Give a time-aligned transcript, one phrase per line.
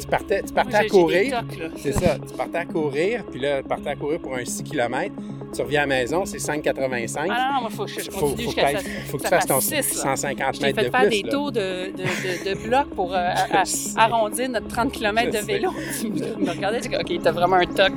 [0.00, 1.42] tu partais, tu partais Moi, à des courir.
[1.76, 2.16] C'est ça.
[2.18, 5.12] Tu partais à courir, puis là, tu partais à courir pour un 6 km.
[5.54, 7.26] Tu reviens à la maison, c'est 5,85.
[7.30, 8.84] Ah non, moi, faut que je faut, continue faut, jusqu'à que ça.
[9.06, 10.16] faut que tu fasses ton fasse six, là.
[10.16, 11.10] 150 Je t'ai mètres fait de faire plus.
[11.10, 11.30] des là.
[11.32, 13.16] tours de, de, de, de blocs pour euh,
[13.52, 13.64] à-
[14.04, 15.52] arrondir notre 30 km Je de sais.
[15.52, 15.70] vélo.
[16.00, 17.92] Tu me me regardais, tu dis, OK, t'as vraiment un toc.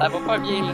[0.00, 0.72] ça va pas bien, là.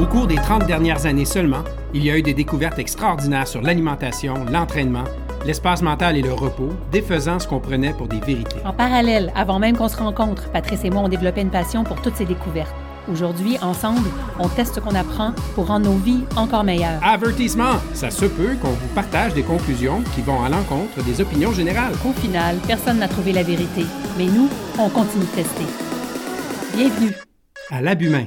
[0.00, 1.64] Au cours des 30 dernières années seulement,
[1.94, 5.04] il y a eu des découvertes extraordinaires sur l'alimentation, l'entraînement,
[5.44, 8.56] l'espace mental et le repos, défaisant ce qu'on prenait pour des vérités.
[8.64, 12.00] En parallèle, avant même qu'on se rencontre, Patrice et moi ont développé une passion pour
[12.02, 12.74] toutes ces découvertes.
[13.10, 14.08] Aujourd'hui, ensemble,
[14.38, 17.02] on teste ce qu'on apprend pour rendre nos vies encore meilleures.
[17.02, 17.76] Avertissement!
[17.94, 21.94] Ça se peut qu'on vous partage des conclusions qui vont à l'encontre des opinions générales.
[22.06, 23.86] Au final, personne n'a trouvé la vérité,
[24.18, 25.64] mais nous, on continue de tester.
[26.74, 27.14] Bienvenue.
[27.70, 28.26] À l'abhumain.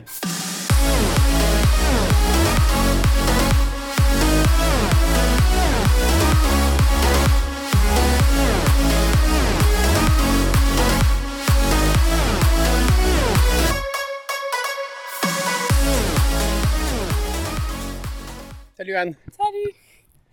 [18.92, 19.16] Salut Anne.
[19.32, 19.74] Salut!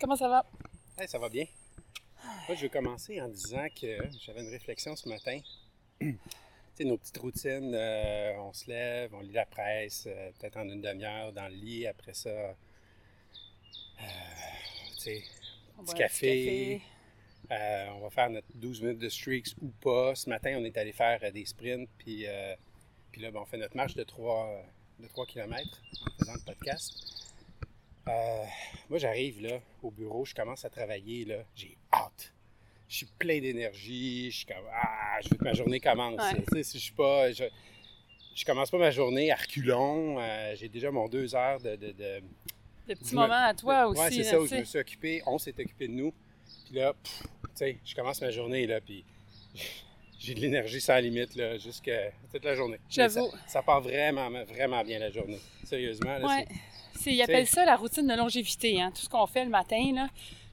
[0.00, 0.44] Comment ça va?
[0.98, 1.44] Hey, ça va bien?
[2.48, 5.38] Moi, je vais commencer en disant que j'avais une réflexion ce matin.
[6.00, 6.18] tu
[6.74, 10.68] sais, nos petites routines, euh, on se lève, on lit la presse, euh, peut-être en
[10.68, 12.56] une demi-heure dans le lit, après ça, euh,
[14.00, 15.22] tu sais,
[15.78, 16.82] On petit boit un café,
[17.52, 20.16] euh, on va faire notre 12 minutes de streaks ou pas.
[20.16, 22.56] Ce matin, on est allé faire euh, des sprints, puis, euh,
[23.12, 24.64] puis là, ben, on fait notre marche de 3,
[24.98, 27.27] de 3 km en faisant le podcast.
[28.08, 28.44] Euh,
[28.90, 32.32] moi, j'arrive là au bureau, je commence à travailler là, j'ai hâte.
[32.88, 36.20] Je suis plein d'énergie, je suis comme ah, je veux que ma journée commence.
[36.20, 36.42] Ouais.
[36.50, 37.44] Tu sais, si je suis pas, je,
[38.34, 40.18] je commence pas ma journée à reculons.
[40.18, 42.22] euh, j'ai déjà mon deux heures de, de, de-
[42.88, 44.00] De petits me- moments à toi de- aussi.
[44.00, 46.14] Ouais, c'est ça où je me suis occupé, on s'est occupé de nous.
[46.64, 49.04] Puis là, pff, tu sais, je commence ma journée là, puis
[50.18, 52.78] j'ai de l'énergie sans limite là, jusqu'à toute la journée.
[52.88, 53.30] J'avoue.
[53.32, 55.38] Ça, ça part vraiment, vraiment bien la journée.
[55.64, 56.46] Sérieusement là, Ouais.
[56.48, 56.54] C'est,
[57.10, 58.80] ils appellent ça la routine de longévité.
[58.80, 58.90] Hein?
[58.94, 60.08] Tout ce qu'on fait le matin, là,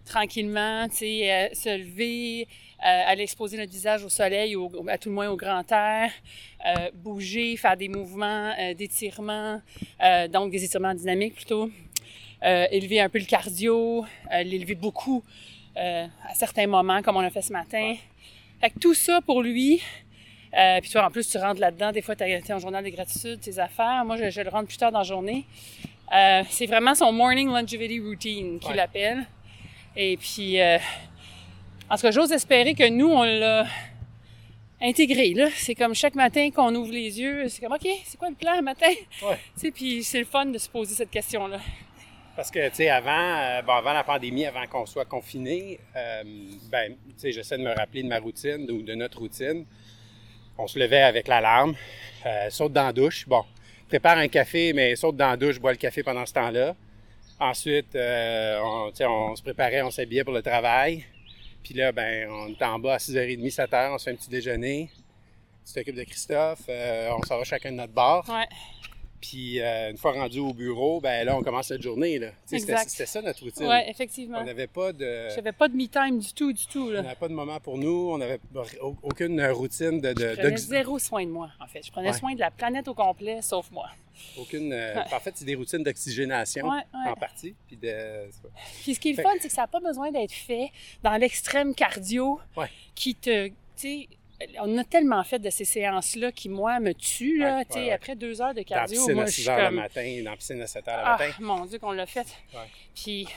[0.06, 2.48] tranquillement, tu sais, euh, se lever,
[2.86, 6.12] euh, aller exposer notre visage au soleil, au- à tout le moins au grand air,
[6.66, 9.62] euh, bouger, faire des mouvements d'étirement,
[10.30, 11.70] donc des étirements dynamiques plutôt,
[12.44, 15.24] élever un peu le cardio, l'élever beaucoup
[15.76, 17.96] à certains moments, comme on a fait ce matin.
[18.62, 19.82] Fait que tout ça pour lui,
[20.58, 21.92] euh, puis toi, en plus, tu rentres là-dedans.
[21.92, 24.04] Des fois, tu es en journal de gratitude, tes affaires.
[24.06, 25.44] Moi, je, je le rentre plus tard dans la journée.
[26.14, 28.80] Euh, c'est vraiment son morning longevity routine qu'il Ouais.
[28.80, 29.26] appelle.
[29.96, 30.78] Et puis, euh,
[31.90, 33.66] en tout cas, j'ose espérer que nous, on l'a
[34.82, 35.34] intégré.
[35.34, 35.48] Là.
[35.56, 38.56] C'est comme chaque matin qu'on ouvre les yeux, c'est comme, OK, c'est quoi le plan
[38.56, 38.92] le matin?
[39.24, 39.38] Ouais.
[39.56, 41.60] Tu sais, puis c'est le fun de se poser cette question-là.
[42.36, 46.24] Parce que, tu sais, avant, euh, bon, avant la pandémie, avant qu'on soit confiné, euh,
[46.70, 49.66] ben, tu sais, j'essaie de me rappeler de ma routine ou de notre routine.
[50.58, 51.76] On se levait avec l'alarme,
[52.26, 53.26] euh, saute dans la douche.
[53.28, 53.44] Bon,
[53.88, 56.76] prépare un café, mais saute dans la douche, bois le café pendant ce temps-là.
[57.40, 61.06] Ensuite, euh, on, on se préparait, on s'habillait pour le travail.
[61.64, 64.30] Puis là, ben, on est en bas à 6h30, 7h, on se fait un petit
[64.30, 64.90] déjeuner.
[65.66, 68.24] Tu t'occupes de Christophe, euh, on s'en va chacun de notre bar.
[68.30, 68.46] Ouais.
[69.28, 72.20] Puis euh, une fois rendu au bureau, ben là, on commence notre journée.
[72.46, 73.66] C'était ça notre routine.
[73.68, 74.40] Ouais, effectivement.
[74.40, 75.30] On n'avait pas de.
[75.34, 76.88] J'avais pas de me-time du tout, du tout.
[76.90, 77.02] On Là.
[77.02, 78.40] n'avait pas de moment pour nous, on n'avait
[78.82, 80.14] au- aucune routine de.
[80.14, 81.82] de- Je prenais zéro soin de moi, en fait.
[81.86, 82.18] Je prenais Ouais.
[82.18, 83.90] soin de la planète au complet, sauf moi.
[84.38, 87.56] aucune, euh, En fait, c'est des routines d'oxygénation Ouais, en partie.
[87.68, 88.30] Puis de.
[88.84, 90.70] Puis ce qui est le Fait- fun, c'est que ça n'a pas besoin d'être fait
[91.04, 92.40] dans l'extrême cardio
[92.94, 93.48] qui te.
[93.48, 94.08] Tu sais,
[94.62, 97.38] on a tellement fait de ces séances-là qui, moi, me tuent.
[97.40, 97.92] Là, Ouais, ouais, ouais.
[97.92, 99.76] Après deux heures de Dans la cardio, moi, à je 6 suis h comme.
[99.76, 101.34] le matin, dans la piscine à 7 h le Ah, matin.
[101.40, 102.28] mon Dieu, qu'on l'a fait.
[102.94, 103.28] Puis.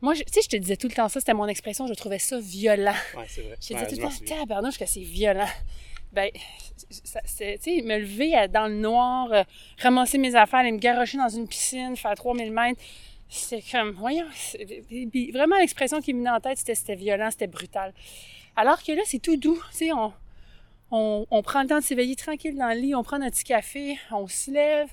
[0.00, 1.94] Moi, je- tu sais, je te disais tout le temps ça, c'était mon expression, je
[1.94, 2.92] trouvais ça violent.
[3.16, 3.54] Ouais, c'est vrai.
[3.60, 5.46] Je te disais tout je le temps, tabarnouche, que c'est violent.
[6.12, 6.40] Ben, tu
[7.26, 9.44] sais, me lever à- dans le noir, euh,
[9.78, 12.80] ramasser mes affaires, aller me garocher dans une piscine, faire 3000 mètres,
[13.28, 14.26] c'est comme, voyons,
[15.32, 17.94] vraiment l'expression qui me venait en tête, c'était violent, c'était brutal.
[18.56, 20.12] Alors que là, c'est tout doux, tu sais, on,
[20.90, 23.44] on, on prend le temps de s'éveiller tranquille dans le lit, on prend notre petit
[23.44, 24.88] café, on se lève,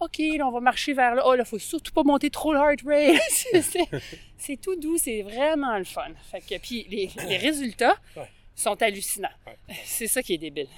[0.00, 1.22] OK, là, on va marcher vers là.
[1.26, 3.20] Oh, là, faut surtout pas monter trop le heart rate.
[4.38, 6.08] C'est- tout doux, c'est vraiment le fun.
[6.30, 8.28] Fait que, puis les, les résultats Ouais.
[8.56, 9.28] sont hallucinants.
[9.46, 9.56] Ouais.
[9.84, 10.68] C'est ça qui est débile.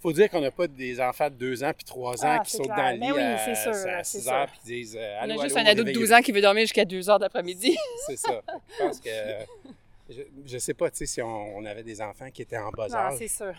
[0.00, 2.52] faut dire qu'on n'a pas des enfants de 2 ans puis 3 ans Ah, qui
[2.52, 2.76] sautent clair.
[2.76, 4.32] dans le lit Ben oui, à, c'est sûr, à c'est 6 sûr.
[4.32, 6.00] heures puis disent euh, On a juste allô, un ado de réveillez-vous.
[6.00, 7.76] 12 ans qui veut dormir jusqu'à 2 heures d'après-midi.
[8.06, 8.40] C'est ça.
[8.78, 9.08] Je pense que.
[10.08, 12.70] Je, je sais pas, tu sais, si on, on avait des enfants qui étaient en
[12.70, 13.52] bas âge, c'est sûr.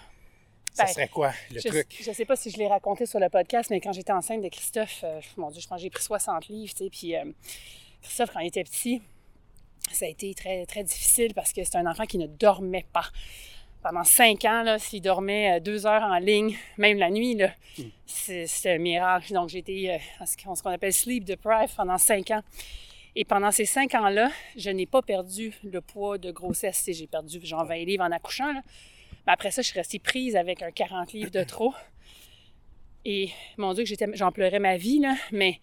[0.74, 1.98] ça Ben, serait quoi le je, truc?
[2.02, 4.50] je sais pas si je l'ai raconté sur le podcast, mais quand j'étais enceinte de
[4.50, 7.24] Christophe, euh, mon Dieu, je pense que j'ai pris 60 livres, tu sais, puis euh,
[8.02, 9.02] Christophe, quand il était petit,
[9.92, 13.06] ça a été très, très difficile parce que c'est un enfant qui ne dormait pas.
[13.82, 17.52] pendant cinq ans, là, s'il dormait euh, deux heures en ligne, même la nuit, là,
[18.06, 19.32] c'est c'est un miracle.
[19.34, 22.42] Donc, j'ai été euh, en ce qu'on- ce qu'on appelle sleep deprived pendant cinq ans.
[23.20, 26.90] Et pendant ces cinq ans-là, je n'ai pas perdu le poids de grossesse.
[26.90, 28.54] J'ai perdu genre 20 livres en accouchant.
[28.54, 28.62] là.
[29.28, 31.74] Mais après ça, je suis restée prise avec un 40 livres de trop.
[33.04, 33.84] Et mon Dieu,
[34.14, 35.60] j'en pleurais ma vie, là, mais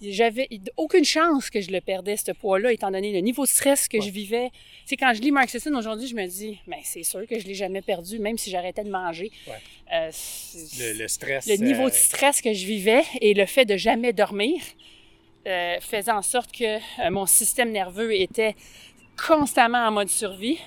[0.00, 3.88] j'avais aucune chance que je le perdais, ce poids-là, étant donné le niveau de stress
[3.88, 4.50] que je vivais.
[4.52, 7.40] Tu sais, quand je lis Mark Sisson aujourd'hui, je me dis, ben, c'est sûr que
[7.40, 9.32] je l'ai jamais perdu, même si j'arrêtais de manger.
[9.48, 9.54] Ouais.
[9.92, 10.12] Euh,
[10.96, 11.48] le stress.
[11.48, 14.62] le niveau euh, de stress que je vivais et le fait de jamais dormir
[15.46, 18.54] euh, faisait en sorte que euh, mon système nerveux était
[19.26, 20.58] constamment en mode survie.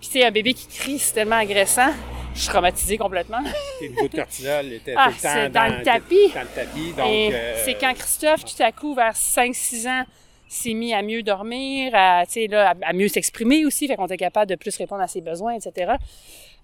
[0.00, 1.90] Puis, tu sais, un bébé qui crie, c'est tellement agressant.
[2.34, 3.42] Je suis traumatisée complètement.
[3.80, 6.32] tes niveaux de cortisol étaient Ah, tout le temps c'est dans le tapis.
[6.34, 6.92] Dans le tapis.
[6.92, 10.04] Donc, Et euh, c'est quand Christophe, tout à coup, vers 5-6 ans,
[10.48, 13.96] s'est mis à mieux dormir, à, tu sais, là, à, à mieux s'exprimer aussi, fait
[13.96, 15.92] qu'on était capable de plus répondre à ses besoins, etc.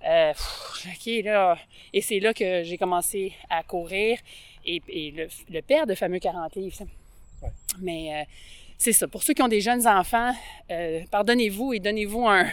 [0.06, 1.56] Euh, pff, là.
[1.92, 4.18] Et c'est là que j'ai commencé à courir
[4.64, 6.76] et, et le, le perdre, le fameux 40 livres.
[7.42, 7.50] Ouais.
[7.80, 8.24] Mais euh,
[8.78, 9.08] c'est ça.
[9.08, 10.34] Pour ceux qui ont des jeunes enfants,
[10.70, 12.46] euh, pardonnez-vous et donnez-vous un,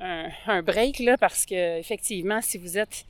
[0.00, 3.04] un, un break, là, parce que effectivement, si vous êtes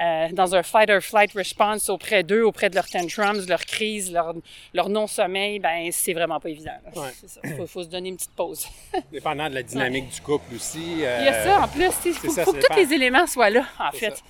[0.00, 4.12] euh, dans un fight or flight response auprès d'eux, auprès de leurs tantrums, leur crise,
[4.12, 4.32] leur,
[4.72, 6.78] leur non-sommeil, ben c'est vraiment pas évident.
[6.94, 7.10] Ouais.
[7.26, 7.40] Ça.
[7.56, 8.68] Faut, faut se donner une petite pause.
[9.12, 10.80] dépendant de la dynamique du couple aussi.
[10.80, 11.90] Il y a ça en plus.
[12.04, 14.22] Il faut, ça, faut ça que tous les éléments soient là, en fait.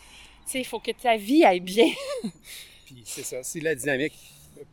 [0.55, 1.91] Il faut que ta vie aille bien.
[2.87, 3.43] Puis c'est ça.
[3.43, 4.15] Si la dynamique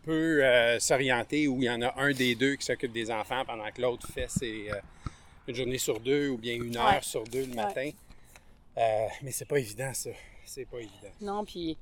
[0.04, 3.44] peut euh, s'orienter où il y en a un des deux qui s'occupe des enfants
[3.46, 4.76] pendant que l'autre fait ses, euh,
[5.48, 7.00] une journée sur deux ou bien une heure Ouais.
[7.02, 7.90] sur deux le matin.
[8.78, 10.10] Euh, mais c'est pas évident, ça.
[10.46, 11.12] C'est pas évident.
[11.22, 11.78] Non, puis.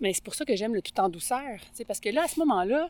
[0.00, 1.58] Mais c'est pour ça que j'aime le tout en douceur.
[1.86, 2.88] Parce que là, à ce moment-là,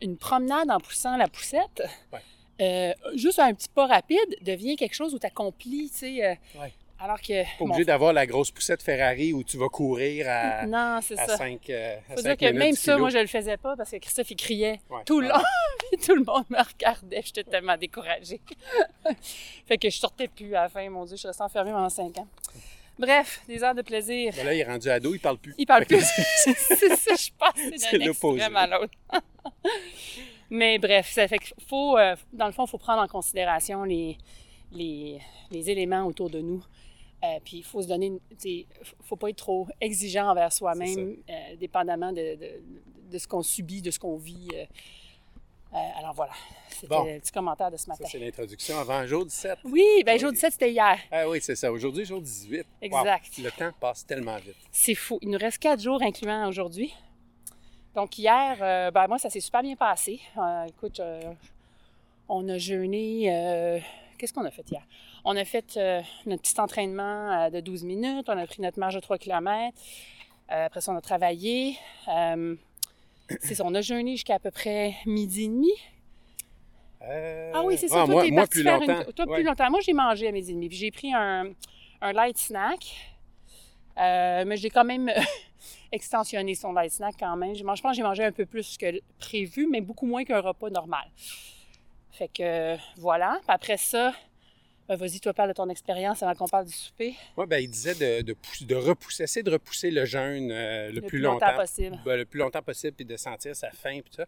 [0.00, 1.82] une promenade en poussant la poussette,
[2.12, 2.20] Ouais.
[2.60, 6.24] euh, juste un petit pas rapide, devient quelque chose où tu accomplis, tu sais.
[6.24, 6.72] euh, Ouais.
[6.98, 7.42] Alors que.
[7.44, 11.26] Pas obligé d'avoir la grosse poussette Ferrari où tu vas courir à, Non, c'est à
[11.26, 11.36] ça.
[11.36, 12.98] 5 euh, à Faut cinq dire que même ça, kilo.
[13.00, 15.02] moi, je le faisais pas parce que Christophe, il criait Ouais.
[15.04, 15.32] tout le Ouais.
[15.34, 15.40] long.
[15.92, 17.20] Puis tout le monde me regardait.
[17.24, 18.40] J'étais tellement découragée.
[19.66, 21.16] fait que je sortais plus à la fin, mon Dieu.
[21.16, 22.26] Je restée enfermée pendant cinq ans.
[22.98, 24.32] Bref, des heures de plaisir.
[24.34, 25.54] Ben là, il est rendu ado, il parle plus.
[25.58, 26.00] Il parle plus.
[26.38, 26.54] c'est
[26.96, 28.38] ça, je passe C'est d'un l'opposé.
[28.38, 28.94] extrême à l'autre.
[30.48, 33.82] Mais bref, ça fait qu'il faut, euh, dans le fond, il faut prendre en considération
[33.84, 34.16] les,
[34.72, 35.18] les,
[35.50, 36.64] les éléments autour de nous.
[37.24, 38.66] Euh, puis il faut se donner, sais,
[39.02, 42.62] faut pas être trop exigeant envers soi-même, euh, dépendamment de, de,
[43.10, 44.48] de ce qu'on subit, de ce qu'on vit.
[44.54, 44.64] euh.
[45.98, 46.32] Alors voilà,
[46.70, 47.04] c'était Bon.
[47.04, 48.04] le petit commentaire de ce matin.
[48.04, 49.58] Ça, c'est l'introduction avant jour 17.
[49.64, 50.98] Oui, ben jour 17, c'était hier.
[51.10, 51.70] Ah oui, c'est ça.
[51.72, 52.58] Aujourd'hui, jour 18.
[52.58, 52.64] Wow.
[52.82, 53.38] Exact.
[53.38, 54.54] Le temps passe tellement vite.
[54.70, 55.18] C'est fou.
[55.22, 56.94] Il nous reste quatre jours, incluant aujourd'hui.
[57.94, 60.20] Donc, hier, euh, ben, moi, ça s'est super bien passé.
[60.38, 61.00] Euh, écoute,
[62.28, 63.30] on a jeûné.
[63.34, 63.78] euh,
[64.18, 64.82] Qu'est-ce qu'on a fait hier?
[65.28, 68.26] On a fait euh, notre petit entraînement euh, de 12 minutes.
[68.28, 69.76] On a pris notre marche de 3 km.
[70.48, 71.76] après ça, on a travaillé.
[72.08, 72.54] Euh,
[73.40, 75.72] c'est ça, on a jeûné jusqu'à à peu près midi et demi.
[77.02, 78.02] Euh, Ah oui, c'est ça.
[78.02, 79.00] ah, toi, t'es parti faire longtemps.
[79.04, 79.12] une...
[79.12, 79.34] Toi, Ouais.
[79.34, 79.70] plus longtemps.
[79.70, 80.68] Moi, j'ai mangé à midi et demi.
[80.68, 81.50] Puis j'ai pris un,
[82.00, 82.84] un light snack.
[83.98, 85.10] Euh, mais j'ai quand même
[85.92, 87.54] extensionné son light snack quand même.
[87.56, 90.70] Je pense que j'ai mangé un peu plus que prévu, mais beaucoup moins qu'un repas
[90.70, 91.04] normal.
[92.12, 93.38] Fait que euh, voilà.
[93.40, 94.12] Puis après ça,
[94.88, 97.14] ben, vas-y, toi, parle de ton expérience avant qu'on parle du souper.
[97.36, 100.90] Ouais, ben, il disait de, de, pousser- de repousser, essayer de repousser le jeûne euh,
[100.92, 101.98] le, plus longtemps, possible.
[102.04, 104.26] ben, le plus longtemps possible, puis de sentir sa faim, puis tout ça.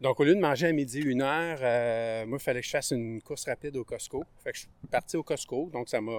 [0.00, 2.70] Donc, au lieu de manger à midi, une heure, euh, moi, il fallait que je
[2.70, 4.24] fasse une course rapide au Costco.
[4.44, 6.12] Fait que je suis parti au Costco, donc ça m'a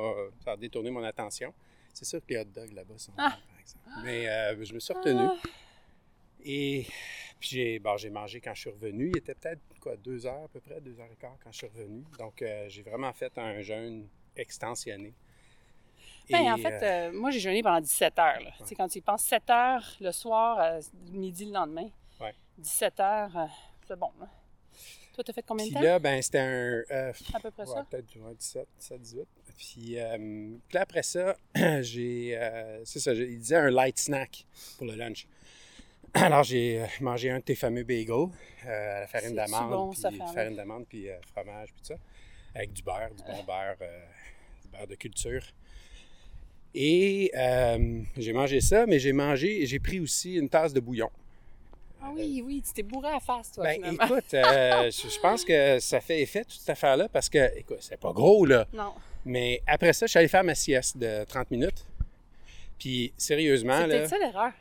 [0.43, 1.53] ça a détourné mon attention.
[1.93, 3.29] C'est sûr que les hot dogs là-bas sont Ah.
[3.29, 3.85] bons, par exemple.
[4.03, 5.19] Mais euh, je me suis retenu.
[5.21, 5.35] Ah,
[6.43, 6.85] Et
[7.39, 9.09] puis j'ai bon, mangé quand je suis revenu.
[9.09, 11.57] Il était peut-être quoi, deux heures à peu près, deux heures et quart quand je
[11.57, 12.03] suis revenu.
[12.17, 15.13] Donc euh, j'ai vraiment fait un jeûne extensionné.
[16.29, 18.41] Ben, Et, en fait, euh, euh, moi, j'ai jeûné pendant 17 heures.
[18.41, 18.51] là.
[18.59, 21.89] Tu sais, quand tu y penses, 7 heures le soir, euh, midi le lendemain.
[22.19, 22.33] Ouais.
[22.57, 23.49] 17 heures,
[23.87, 24.11] c'est bon.
[24.19, 24.27] là.
[25.13, 25.83] Toi, t'as fait combien de puis temps?
[25.83, 26.83] là, ben c'était un.
[27.33, 27.87] à peu près ouais, ça?
[27.89, 29.27] peut-être ouais, 17, 17, 18.
[29.57, 29.97] Puis,
[30.67, 31.35] puis là, après ça,
[31.81, 32.37] j'ai.
[32.83, 34.45] c'est ça, il disait un light snack
[34.77, 35.27] pour le lunch.
[36.13, 38.29] Alors, j'ai euh, mangé un de tes fameux bagels
[38.65, 40.55] euh, à la farine d'amande, bon, puis farine?
[40.55, 41.95] d'amande, puis euh, fromage, puis tout ça,
[42.55, 43.75] avec du beurre, du bon beurre,
[44.63, 45.43] du beurre de culture.
[46.73, 47.31] Et
[48.17, 51.09] j'ai mangé ça, mais j'ai mangé, j'ai pris aussi une tasse de bouillon.
[52.01, 54.05] Ah oui, oui, tu t'es bourré à la face, toi, Ben, finalement.
[54.05, 57.79] écoute, euh, je je pense que ça fait effet, toute cette affaire-là, parce que, écoute,
[57.81, 58.67] c'est pas gros, là.
[58.71, 58.93] Non.
[59.25, 61.85] Mais après ça, je suis allé faire ma sieste de 30 minutes.
[62.79, 63.87] Puis, sérieusement, là.
[63.87, 64.51] peut-être ça l'erreur,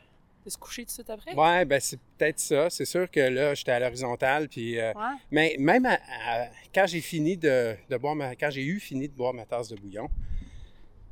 [0.47, 1.33] de se coucher tout de suite après?
[1.33, 2.69] Ouais, ben c'est peut-être ça.
[2.69, 4.47] C'est sûr que là, j'étais à l'horizontale.
[4.49, 5.15] Puis, euh, Ouais.
[5.31, 9.07] mais même à- à- quand j'ai fini de, de boire ma, quand j'ai eu fini
[9.07, 10.09] de boire ma tasse de bouillon,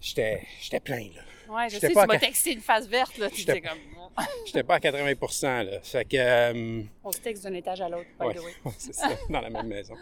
[0.01, 1.21] j'étais j'étais plein, là.
[1.55, 3.29] Ouais, je sais, pas tu m'as texté une face verte, là.
[3.29, 3.77] Tu J'étais- disais comme.
[4.45, 5.79] J'étais pas à 80 là.
[5.83, 6.15] Fait que...
[6.17, 8.53] euh, On se texte d'un étage à l'autre, by Ouais, the way.
[8.65, 9.95] ouais, c'est ça, dans la même maison.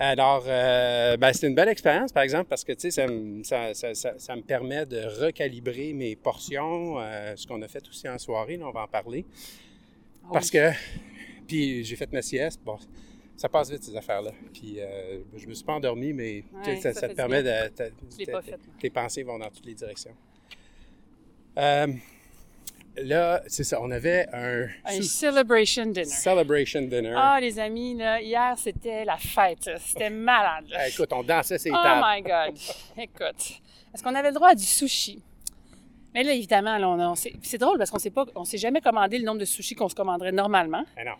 [0.00, 3.42] Alors, euh, ben, c'était une belle expérience, par exemple, parce que, tu sais, ça, me-
[3.42, 8.16] ça, ça- me permet de recalibrer mes portions, euh, ce qu'on a fait aussi en
[8.16, 9.26] soirée, là, on va en parler.
[10.24, 10.52] Ah Parce oui.
[10.52, 10.70] que,
[11.48, 12.78] puis j'ai fait ma sieste, bon,
[13.36, 14.30] ça passe vite, ces affaires-là.
[14.52, 17.48] Puis euh, je me suis pas endormi, mais Ouais, ça, te permet de...
[18.30, 18.42] moi.
[18.80, 20.14] Tes pensées vont dans toutes les directions.
[23.02, 24.66] Là, c'est ça, on avait un...
[24.84, 26.04] Un celebration dinner.
[26.04, 27.14] celebration dinner.
[27.16, 29.70] Ah, les amis, là, hier, c'était la fête.
[29.78, 30.64] C'était malade.
[30.68, 30.78] là.
[30.80, 32.04] Ah, écoute, on dansait ces Oh tables.
[32.06, 32.58] my God.
[32.96, 33.60] Écoute,
[33.94, 35.22] est-ce qu'on avait le droit à du sushi?
[36.14, 38.44] Mais là, évidemment, là, on, a- on s'est- c'est drôle parce qu'on sait pas, on
[38.44, 40.84] s'est jamais commandé le nombre de sushis qu'on se commanderait normalement.
[40.96, 41.12] Ah non.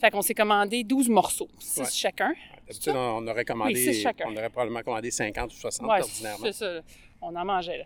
[0.00, 1.86] Fait qu'on s'est commandé 12 morceaux, 6 Ouais.
[1.92, 2.32] chacun.
[2.66, 4.24] D'habitude, on, on aurait commandé, Oui, six chacun.
[4.28, 6.44] on aurait probablement commandé 50 ou 60 Ouais, ordinairement.
[6.44, 6.80] c'est ça.
[7.20, 7.84] On en mangeait, là.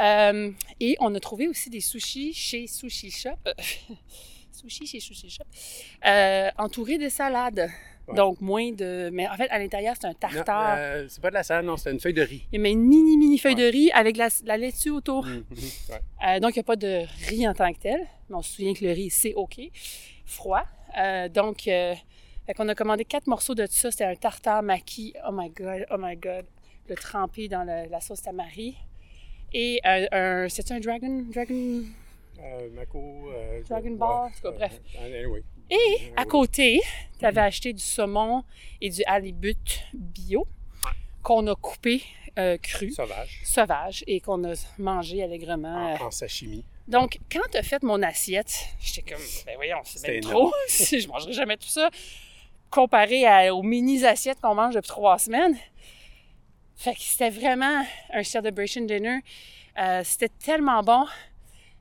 [0.00, 0.50] Euh,
[0.80, 3.30] et on a trouvé aussi des sushis chez Sushi Shop.
[4.52, 5.44] sushi chez Sushi Shop.
[6.06, 7.68] Euh, entourés de salades.
[8.08, 8.14] Ouais.
[8.14, 9.10] Donc, moins de...
[9.12, 10.76] Mais en fait, à l'intérieur, c'est un tartare.
[10.78, 12.46] euh, c'est pas de la salade, non, c'est une feuille de riz.
[12.52, 13.62] Il y a une mini, mini feuille Ouais.
[13.66, 15.26] de riz avec la, la laitue autour.
[15.26, 15.44] Mhm,
[15.90, 16.00] ouais.
[16.28, 18.00] Euh, donc, il n'y a pas de riz en tant que tel.
[18.28, 19.60] Mais on se souvient que le riz, c'est OK.
[20.24, 20.62] Froid.
[20.98, 21.94] Euh, donc, euh,
[22.56, 23.90] qu'on a commandé quatre morceaux de ça.
[23.90, 25.12] C'était un tartare maki.
[25.26, 26.44] Oh my God, oh my God.
[26.88, 28.76] Le trempé dans le- la sauce tamari.
[29.52, 31.82] Et un, un c'est un dragon, dragon?
[32.38, 33.30] Euh, Mako.
[33.32, 34.80] euh, Dragon Ball, en tout cas, euh, bref.
[35.00, 35.42] euh, anyway.
[35.70, 36.80] Et à côté,
[37.18, 38.44] tu avais acheté du saumon
[38.80, 40.46] et du halibut bio
[41.22, 42.02] qu'on a coupé
[42.38, 43.40] euh, cru, Sauvage.
[43.44, 45.92] sauvage, et qu'on a mangé allègrement.
[45.94, 46.62] euh, En, en sashimi.
[46.86, 50.52] Donc, quand tu as fait mon assiette, j'étais comme, ben voyons, c'est bien trop.
[50.68, 51.90] je mangerai jamais tout ça.
[52.70, 55.56] Comparé à- aux mini-assiettes qu'on mange depuis trois semaines.
[56.76, 59.20] Fait que c'était vraiment un celebration dinner.
[59.78, 61.06] Euh, c'était tellement bon.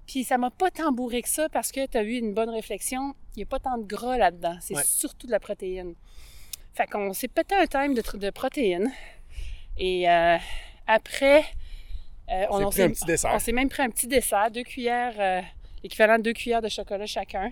[0.08, 2.50] Puis ça m'a pas tant bourré que ça parce que tu as eu une bonne
[2.50, 3.14] réflexion.
[3.36, 4.58] Il n'y a pas tant de gras là-dedans.
[4.62, 4.84] C'est Ouais.
[4.86, 5.96] surtout de la protéine.
[6.74, 8.92] Fait qu'on s'est pété un time de, de protéines.
[9.78, 10.38] Et euh,
[10.88, 11.44] après,
[12.30, 13.32] euh, On s'est pris un petit dessert.
[13.34, 15.42] on s'est même pris un petit dessert, deux cuillères, euh,
[15.84, 17.52] équivalent de deux cuillères de chocolat chacun.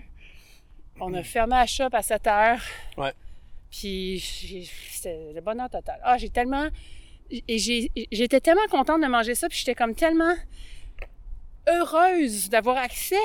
[1.00, 2.62] On a fermé la shop à 7 heures.
[2.96, 3.12] Ouais.
[3.70, 4.20] Puis
[4.90, 5.98] c'était le bonheur total.
[6.04, 6.68] Ah, j'ai tellement.
[7.48, 7.58] Et
[8.12, 10.34] j'étais tellement contente de manger ça, puis j'étais comme tellement
[11.68, 13.16] heureuse d'avoir accès,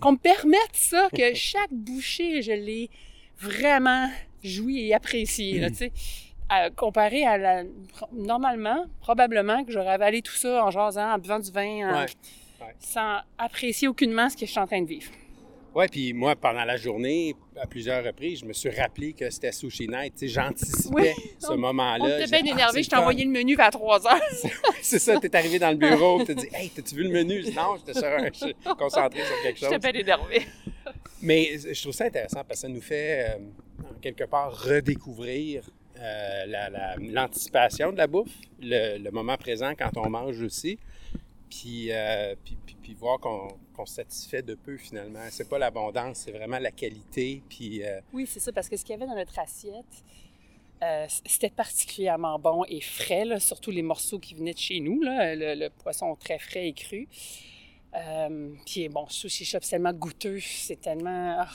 [0.00, 2.90] qu'on me permette ça, que chaque bouchée, je l'ai
[3.40, 4.10] vraiment
[4.42, 5.92] joui et apprécié, là, tu sais.
[6.50, 7.62] À- comparé à la...
[8.12, 12.06] Normalement, probablement que j'aurais avalé tout ça en jasant, en buvant du vin, en- Ouais.
[12.60, 12.74] Ouais.
[12.80, 15.12] sans apprécier aucunement ce que je suis en train de vivre.
[15.74, 19.52] Ouais, puis moi, pendant la journée, à plusieurs reprises, je me suis rappelé que c'était
[19.52, 20.14] Sushi Night.
[20.26, 21.30] J'anticipais Oui.
[21.38, 22.24] ce moment-là.
[22.24, 24.20] Je bien Ah, énervé, je t'ai envoyé le menu vers 3 heures.
[24.82, 27.42] C'est ça, t'es arrivé dans le bureau, t'as dit, hey, t'as-tu vu le menu?
[27.54, 29.68] Non, j'étais un- concentré sur quelque chose.
[29.72, 30.46] J'étais bien énervé.
[31.20, 33.38] Mais je trouve ça intéressant parce que ça nous fait, euh,
[33.90, 35.68] en quelque part, redécouvrir
[36.00, 40.78] euh, la- la- l'anticipation de la bouffe, le, le moment présent quand on mange aussi,
[41.50, 45.24] puis, euh, puis, puis- puis voir qu'on se satisfait de peu finalement.
[45.30, 48.84] C'est pas l'abondance, c'est vraiment la qualité, puis euh, Oui, c'est ça, parce que ce
[48.84, 49.84] qu'il y avait dans notre assiette,
[50.82, 55.02] euh, c'était particulièrement bon et frais, là, surtout les morceaux qui venaient de chez nous,
[55.02, 57.08] là, le, le poisson très frais et cru.
[57.94, 61.36] Euh, puis bon, sushi shop, c'est tellement goûteux, c'est tellement...
[61.40, 61.48] ah.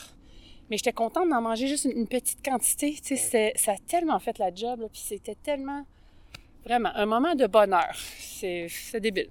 [0.69, 4.19] Mais j'étais contente d'en manger juste une, une petite quantité, tu sais, ça a tellement
[4.19, 5.85] fait la job, là, puis c'était tellement...
[6.65, 7.93] Vraiment, un moment de bonheur.
[8.19, 8.69] C'est
[9.01, 9.29] débile.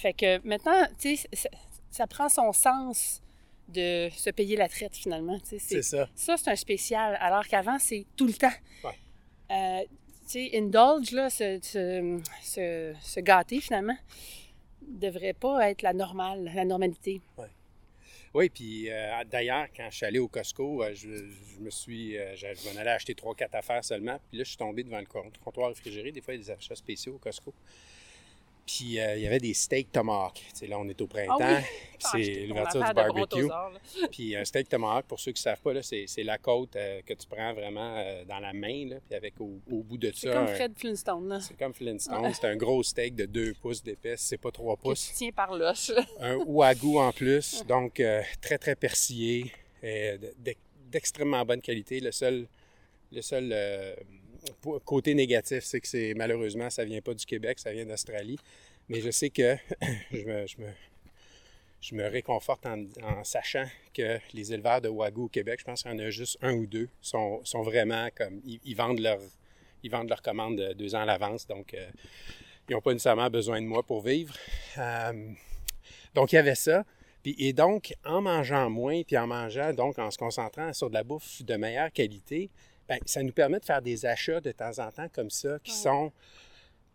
[0.00, 1.48] Fait que maintenant, tu sais, ça,
[1.90, 3.20] ça prend son sens
[3.68, 5.38] de se payer la traite finalement.
[5.42, 6.08] c'est ça.
[6.14, 8.52] ça, c'est un spécial, alors qu'avant, c'est tout le temps.
[8.84, 8.94] Ouais.
[9.50, 9.84] Euh,
[10.30, 13.96] tu sais, indulge, là, se, se, se- se gâter, finalement,
[14.82, 17.20] devrait pas être la normale, la normalité.
[18.34, 22.16] Oui, puis euh, d'ailleurs, quand je suis allé au Costco, euh, je, je me suis.
[22.18, 24.18] euh, je, m'en allais acheter trois, quatre affaires seulement.
[24.28, 25.06] Puis là, je suis tombé devant le
[25.42, 26.12] comptoir réfrigéré.
[26.12, 27.52] Des fois, il y a des achats spéciaux au Costco.
[28.68, 30.42] Puis euh, il y avait des steaks tomahawk.
[30.68, 31.38] Là, on est au printemps.
[31.40, 31.64] Ah oui.
[31.98, 33.48] Puis Ah, c'est l'ouverture du barbecue.
[34.12, 36.76] Puis un steak tomahawk, pour ceux qui ne savent pas, là, c'est, c'est la côte
[36.76, 38.88] euh, que tu prends vraiment euh, dans la main.
[38.90, 40.34] Là, puis avec au, au bout de C'est ça.
[40.34, 41.40] comme un- Fred Flintstone, là.
[41.40, 42.20] c'est comme Flintstone.
[42.26, 42.32] Ouais.
[42.34, 44.20] C'est un gros steak de 2 pouces d'épaisse.
[44.20, 45.90] C'est pas 3 Que pouces tiens par l'os.
[46.20, 48.02] un wagyu en plus, donc
[48.42, 49.50] très très persillé,
[50.90, 52.00] d'extrêmement bonne qualité.
[52.00, 52.46] Le seul,
[53.12, 53.52] le seul
[54.84, 58.38] côté négatif, c'est que c'est malheureusement ça vient pas du Québec, ça vient d'Australie.
[58.88, 59.56] Mais je sais que
[60.12, 65.92] je, me, réconforte en, sachant que les éleveurs de wagyu au Québec, je pense qu'il
[65.92, 69.20] y en a juste un ou deux, sont, vraiment comme ils, vendent leur
[69.82, 71.86] ils vendent deux ans à l'avance, donc euh,
[72.68, 74.34] ils n'ont pas nécessairement besoin de moi pour vivre.
[74.76, 75.32] Euh,
[76.14, 76.84] donc, il y avait ça.
[77.22, 80.94] Puis, et donc, en mangeant moins, puis en mangeant, donc en se concentrant sur de
[80.94, 82.50] la bouffe de meilleure qualité,
[82.88, 85.72] ben, ça nous permet de faire des achats de temps en temps comme ça qui
[85.72, 86.12] sont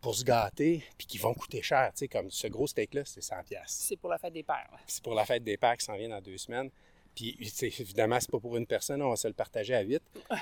[0.01, 1.89] pour se gâter, puis qui vont coûter cher.
[1.93, 3.57] Tu sais, comme ce gros steak-là, c'est 100$.
[3.67, 4.69] C'est pour la fête des pères.
[4.85, 6.69] C'est pour la fête des pères qui s'en vient dans deux semaines.
[7.15, 10.01] Puis, évidemment, c'est pas pour une personne, on va se le partager à huit.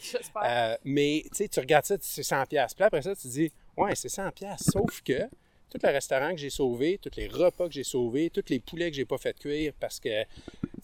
[0.00, 0.42] J'espère.
[0.44, 2.46] Euh, mais, tu sais, tu regardes ça, c'est 100$.
[2.46, 4.58] Puis après ça, tu te dis, ouais, c'est 100$.
[4.58, 5.28] Sauf que
[5.72, 8.90] tout le restaurant que j'ai sauvé, tous les repas que j'ai sauvés, tous les poulets
[8.90, 10.24] que j'ai pas fait cuire parce que,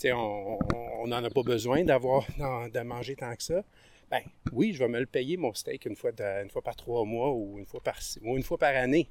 [0.01, 3.63] tu on n'en a pas besoin d'avoir, de manger tant que ça.
[4.11, 6.11] Ben oui, je vais me le payer, mon steak, une fois,
[6.43, 9.11] une fois par trois mois ou une fois par, ou une fois par année.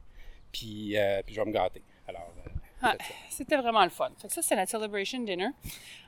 [0.52, 1.84] Puis, euh, puis je vais me gâter.
[2.08, 2.50] Alors, euh,
[2.82, 2.96] ah,
[3.30, 4.12] c'était vraiment le fun.
[4.20, 5.50] Fait que ça, c'est la celebration dinner.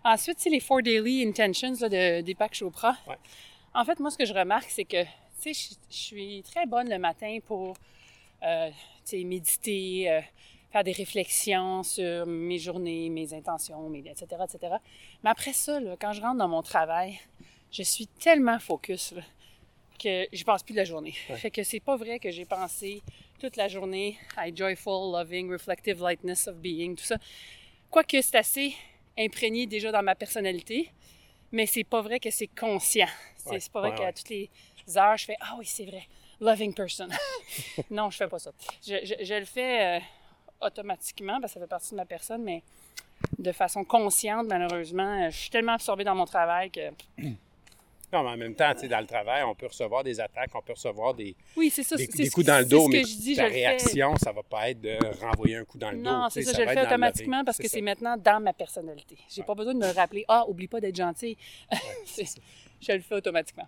[0.04, 2.98] Ensuite, c'est les Four Daily Intentions là, de Deepak Chopra.
[3.08, 3.18] Ouais.
[3.76, 5.04] En fait, moi, ce que je remarque, c'est que,
[5.42, 7.76] tu sais, je suis très bonne le matin pour,
[8.43, 8.69] euh,
[9.13, 10.22] méditer, euh,
[10.72, 14.75] faire des réflexions sur mes journées, mes intentions, mes, etc., etc.
[15.24, 17.19] Mais après ça, là, quand je rentre dans mon travail,
[17.72, 19.22] je suis tellement focus là,
[20.00, 21.15] que je pense plus de la journée.
[21.29, 21.38] Ouais.
[21.38, 23.01] Fait que c'est pas vrai que j'ai pensé
[23.39, 27.17] toute la journée à joyful, loving, reflective lightness of being, tout ça.
[27.89, 28.74] Quoique c'est assez
[29.17, 30.89] imprégné déjà dans ma personnalité,
[31.51, 33.08] mais c'est pas vrai que c'est conscient.
[33.38, 34.50] C'est Ouais, pas vrai ouais, qu'à toutes les
[34.96, 36.08] heures, je fais Ah oui, c'est vrai,
[36.41, 37.08] loving person.
[37.91, 38.51] non, je fais pas ça.
[38.86, 40.00] Je, je- je le fais euh,
[40.62, 42.63] automatiquement parce que ça fait partie de ma personne, mais
[43.38, 46.89] de façon consciente, malheureusement, euh, je suis tellement absorbée dans mon travail que.
[47.17, 50.51] non, mais en même temps, tu sais, dans le travail, on peut recevoir des attaques,
[50.55, 51.96] on peut recevoir des, Oui, c'est ça.
[51.98, 54.79] des, des coups dans le dos, ce mais dis, ta réaction, ça va pas être
[54.81, 56.03] de renvoyer un coup dans le dos.
[56.10, 59.17] Non, c'est ça, je le fais automatiquement parce que C'est maintenant dans ma personnalité.
[59.29, 61.38] J'ai pas besoin de me rappeler Ah, oublie pas d'être gentil.
[62.81, 63.67] Je le fais automatiquement.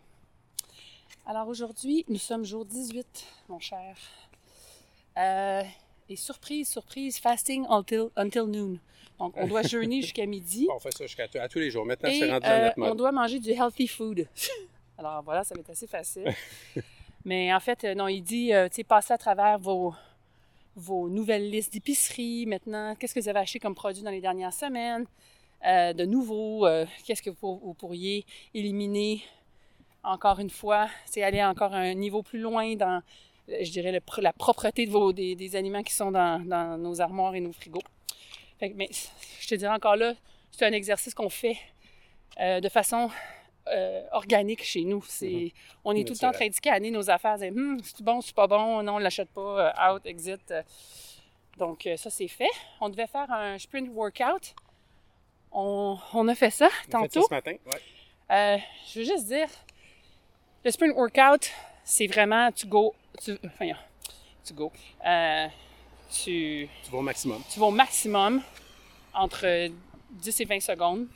[1.26, 3.06] Alors aujourd'hui, nous sommes jour 18,
[3.50, 3.96] mon cher.
[5.18, 5.64] Euh,
[6.10, 8.80] et surprise, surprise, fasting until, until noon.
[9.20, 10.68] Donc, on doit jeûner jusqu'à midi.
[10.74, 11.86] On fait ça jusqu'à à tous les jours.
[11.86, 14.28] Maintenant, Et c'est rendu euh, on doit manger du healthy food.
[14.98, 16.34] Alors voilà, ça va être assez facile.
[17.26, 19.94] Mais en fait, euh, non, il dit, euh, tu sais, passez à travers vos,
[20.76, 22.96] vos nouvelles listes d'épicerie maintenant.
[22.96, 25.06] Qu'est-ce que vous avez acheté comme produit dans les dernières semaines?
[25.66, 29.22] Euh, de nouveau, euh, qu'est-ce que vous, vous pourriez éliminer
[30.04, 30.88] encore une fois?
[31.06, 33.02] C'est aller encore un niveau plus loin dans,
[33.48, 37.02] je dirais, le la propreté de vos, des, des aliments qui sont dans, dans nos
[37.02, 37.82] armoires et nos frigos.
[38.60, 38.90] Fait que, mais
[39.40, 40.14] je te dirais encore là,
[40.52, 41.58] c'est un exercice qu'on fait
[42.40, 43.10] euh, de façon
[43.68, 45.04] euh, organique chez nous.
[45.08, 48.22] C'est, On est tout le temps très indiqué à aller nos affaires, Hum, c'est bon,
[48.22, 50.54] c'est pas bon, non, on l'achète pas, euh, out, exit.
[51.58, 52.50] Donc, ça, c'est fait.
[52.80, 54.56] On devait faire un sprint workout.
[55.52, 57.28] On, on a fait ça On a fait ça tantôt.
[57.28, 57.56] ce matin.
[58.30, 58.64] Ouais.
[58.88, 59.50] Je veux juste dire,
[60.64, 61.50] le sprint workout,
[61.84, 62.94] c'est vraiment, tu go,
[63.24, 63.72] tu, enfin,
[64.46, 64.72] tu go,
[65.06, 65.48] euh,
[66.12, 67.42] tu, Tu vas au maximum.
[67.52, 68.42] tu vas au maximum
[69.14, 69.70] entre
[70.12, 71.08] 10 et 20 secondes.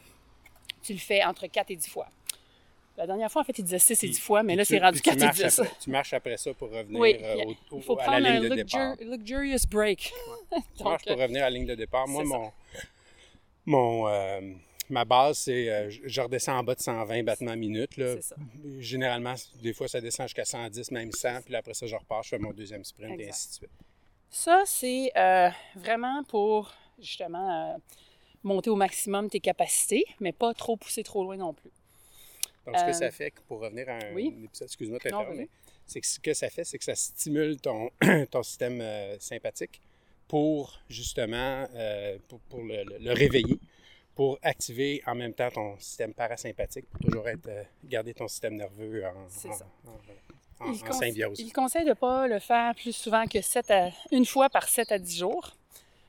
[0.84, 2.08] Tu le fais entre 4 et 10 fois.
[2.98, 5.02] La dernière fois, en fait, il disait 6 et 10 fois, mais là, c'est rendu
[5.02, 5.60] puis tu 4 et marches 10.
[5.60, 8.30] après- Tu marches après ça pour revenir Oui, euh, au- au- Il faut à la
[8.30, 9.18] un ligne de luxur- départ.
[9.18, 10.14] luxurious break.
[10.78, 12.08] Tu marches pour revenir à la ligne de départ.
[12.08, 12.30] Moi, ça.
[12.30, 12.52] mon,
[13.66, 14.42] mon, euh,
[14.90, 17.98] ma base, c'est euh, je redescends en bas de 120 battements minute.
[17.98, 18.16] Là.
[18.16, 18.36] C'est ça.
[18.80, 21.42] Généralement, des fois, ça descend jusqu'à 110, même 100.
[21.46, 23.70] Puis après ça, je repars, je fais mon deuxième sprint et ainsi de suite.
[24.30, 27.78] Ça, c'est euh, vraiment pour, justement, euh,
[28.44, 31.72] monter au maximum tes capacités, mais pas trop pousser trop loin non plus.
[32.66, 34.34] Donc, ce que Euh, ça fait, que pour revenir à un oui.
[34.44, 35.48] épisode, excuse-moi de
[35.88, 37.92] c'est que ce que ça fait, c'est que ça stimule ton,
[38.32, 39.80] ton système euh, sympathique
[40.28, 43.60] pour justement euh, pour, pour le, le- le réveiller,
[44.16, 48.56] pour activer en même temps ton système parasympathique, pour toujours être, euh, garder ton système
[48.56, 49.10] nerveux en,
[49.50, 51.40] en- Il en symbiose.
[51.40, 54.68] Il conseille de ne pas le faire plus souvent que 7 à, une fois par
[54.70, 55.52] 7 à 10 jours.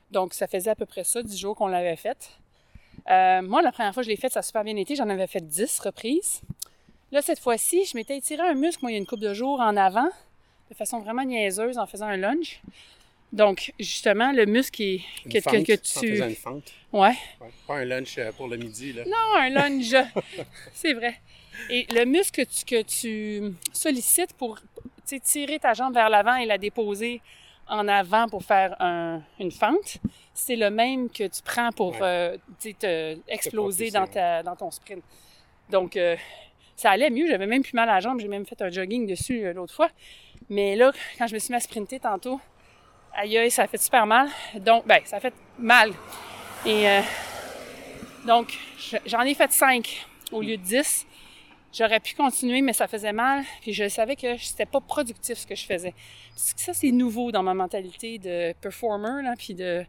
[0.09, 2.31] Donc, ça faisait à peu près ça, 10 jours qu'on l'avait fait.
[3.09, 4.95] Euh, moi, la première fois que je l'ai fait, ça a super bien été.
[4.95, 6.39] J'en avais fait 10 reprises.
[7.11, 9.33] Là, cette fois-ci, je m'étais étiré un muscle, moi, il y a une couple de
[9.33, 10.09] jours en avant,
[10.69, 12.61] de façon vraiment niaiseuse, en faisant un lunge.
[13.33, 16.17] Donc, justement, le muscle Une que, que- fente, que en tu...
[16.17, 16.71] une fente.
[16.93, 17.09] Ouais.
[17.41, 17.47] Ouais.
[17.67, 18.93] Pas un lunch euh, pour le midi.
[18.93, 19.03] Là.
[19.05, 19.95] Non, un lunge.
[20.73, 21.15] c'est vrai.
[21.69, 24.59] Et le muscle que tu, que tu sollicites pour
[25.23, 27.21] tirer ta jambe vers l'avant et la déposer
[27.67, 29.97] en avant pour faire un- une fente,
[30.33, 32.01] c'est le même que tu prends pour Ouais.
[32.01, 32.37] euh,
[32.79, 35.03] te exploser dans, ta, dans ton sprint.
[35.69, 36.15] Donc, euh,
[36.77, 37.27] ça allait mieux.
[37.27, 38.21] J'avais même plus mal à la jambe.
[38.21, 39.89] J'ai même fait un jogging dessus euh, l'autre fois.
[40.49, 42.39] Mais là, quand je me suis mis à sprinter tantôt,
[43.17, 44.29] aïe aïe, ça a fait super mal.
[44.55, 45.91] Donc, ben, ça fait mal.
[46.65, 47.01] Et euh,
[48.25, 51.05] donc, je- j'en ai fait 5 au lieu de 10.
[51.73, 53.43] J'aurais pu continuer, mais ça faisait mal.
[53.61, 55.93] Puis je savais que c'était pas productif ce que je faisais.
[56.35, 59.85] Ça, c'est nouveau dans ma mentalité de performer, là, puis de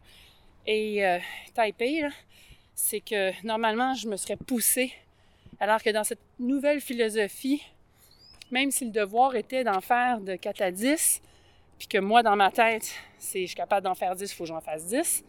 [0.67, 1.19] et euh,
[1.53, 2.03] Taipei.
[2.75, 4.93] C'est que normalement, je me serais poussée.
[5.59, 7.61] Alors que dans cette nouvelle philosophie,
[8.51, 11.21] même si le devoir était d'en faire de 4 à 10,
[11.79, 14.43] puis que moi, dans ma tête, c'est je suis capable d'en faire 10, il faut
[14.43, 15.23] que j'en fasse 10.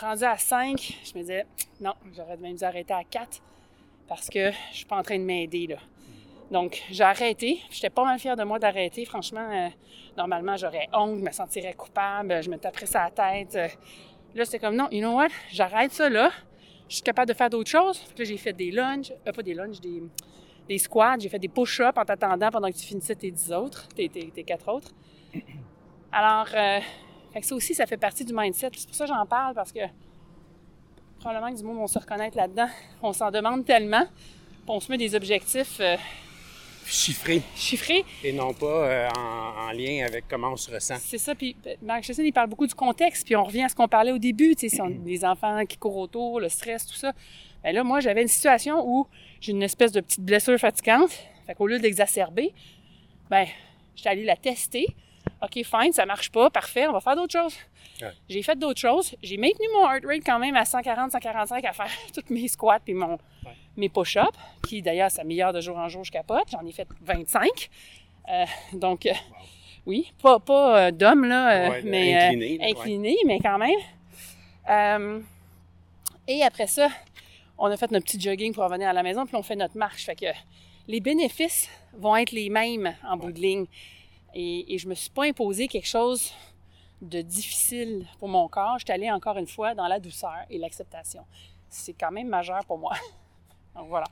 [0.00, 1.44] Rendu à 5, je me disais,
[1.80, 3.42] non, j'aurais même dû arrêter à 4
[4.08, 5.76] parce que je suis pas en train de m'aider, là.
[6.50, 7.60] Donc, j'ai arrêté.
[7.70, 9.06] J'étais pas mal fière de moi d'arrêter.
[9.06, 9.68] Franchement, euh,
[10.18, 13.54] normalement, j'aurais honte, je me sentirais coupable, je me taperais la tête.
[14.34, 15.28] là, c'était comme, non, you know what?
[15.50, 16.30] J'arrête ça, là.
[16.88, 18.04] Je suis capable de faire d'autres choses.
[18.18, 20.02] Là, j'ai fait des lunges, euh, pas des lunges, des,
[20.68, 23.88] des squats, j'ai fait des push-ups en t'attendant pendant que tu finissais tes 10 autres,
[23.88, 24.92] tes, tes, tes 4 autres.
[26.12, 26.80] Alors, euh,
[27.40, 28.70] ça aussi, ça fait partie du mindset.
[28.76, 29.80] C'est pour ça que j'en parle, parce que
[31.18, 32.68] probablement que du monde vont se reconnaître là-dedans.
[33.02, 34.04] On s'en demande tellement,
[34.66, 35.96] on se met des objectifs euh,
[36.86, 37.42] chiffrés.
[37.56, 38.04] Chiffrés.
[38.22, 40.96] Et non pas euh, en, lien avec comment on se ressent.
[41.00, 41.34] C'est ça.
[41.34, 44.12] Puis Marc Chassin, il parle beaucoup du contexte, puis on revient à ce qu'on parlait
[44.12, 47.12] au début, tu sais, les enfants qui courent autour, le stress, tout ça.
[47.62, 49.06] Bien là, moi, j'avais une situation où
[49.40, 51.10] j'ai une espèce de petite blessure fatigante.
[51.46, 52.52] Fait qu'au lieu d'exacerber,
[53.30, 53.46] ben,
[53.96, 54.86] j'étais allée la tester.
[55.42, 57.56] OK, fine, ça marche pas, parfait, on va faire d'autres choses.
[58.28, 59.14] J'ai fait d'autres choses.
[59.22, 62.80] J'ai maintenu mon heart rate quand même à 140, 145 à faire toutes mes squats
[62.86, 63.18] et mon,
[63.76, 66.48] mes push-ups, qui d'ailleurs s'améliore de jour en jour, je capote.
[66.50, 67.70] J'en ai fait 25.
[68.28, 69.12] Euh, donc, euh,
[69.86, 75.24] oui, pas, pas euh, d'homme, là, mais incliné, incliné mais quand même.
[76.28, 76.88] et après ça,
[77.58, 79.76] on a fait notre petit jogging pour revenir à la maison, puis on fait notre
[79.76, 80.04] marche.
[80.04, 80.26] Fait que
[80.88, 83.66] les bénéfices vont être les mêmes en bout de ligne.
[84.34, 86.32] Et, et je me suis pas imposé quelque chose
[87.02, 88.78] de difficile pour mon corps.
[88.78, 91.24] Je suis allée encore une fois dans la douceur et l'acceptation.
[91.68, 92.94] C'est quand même majeur pour moi.
[93.74, 94.06] Donc voilà.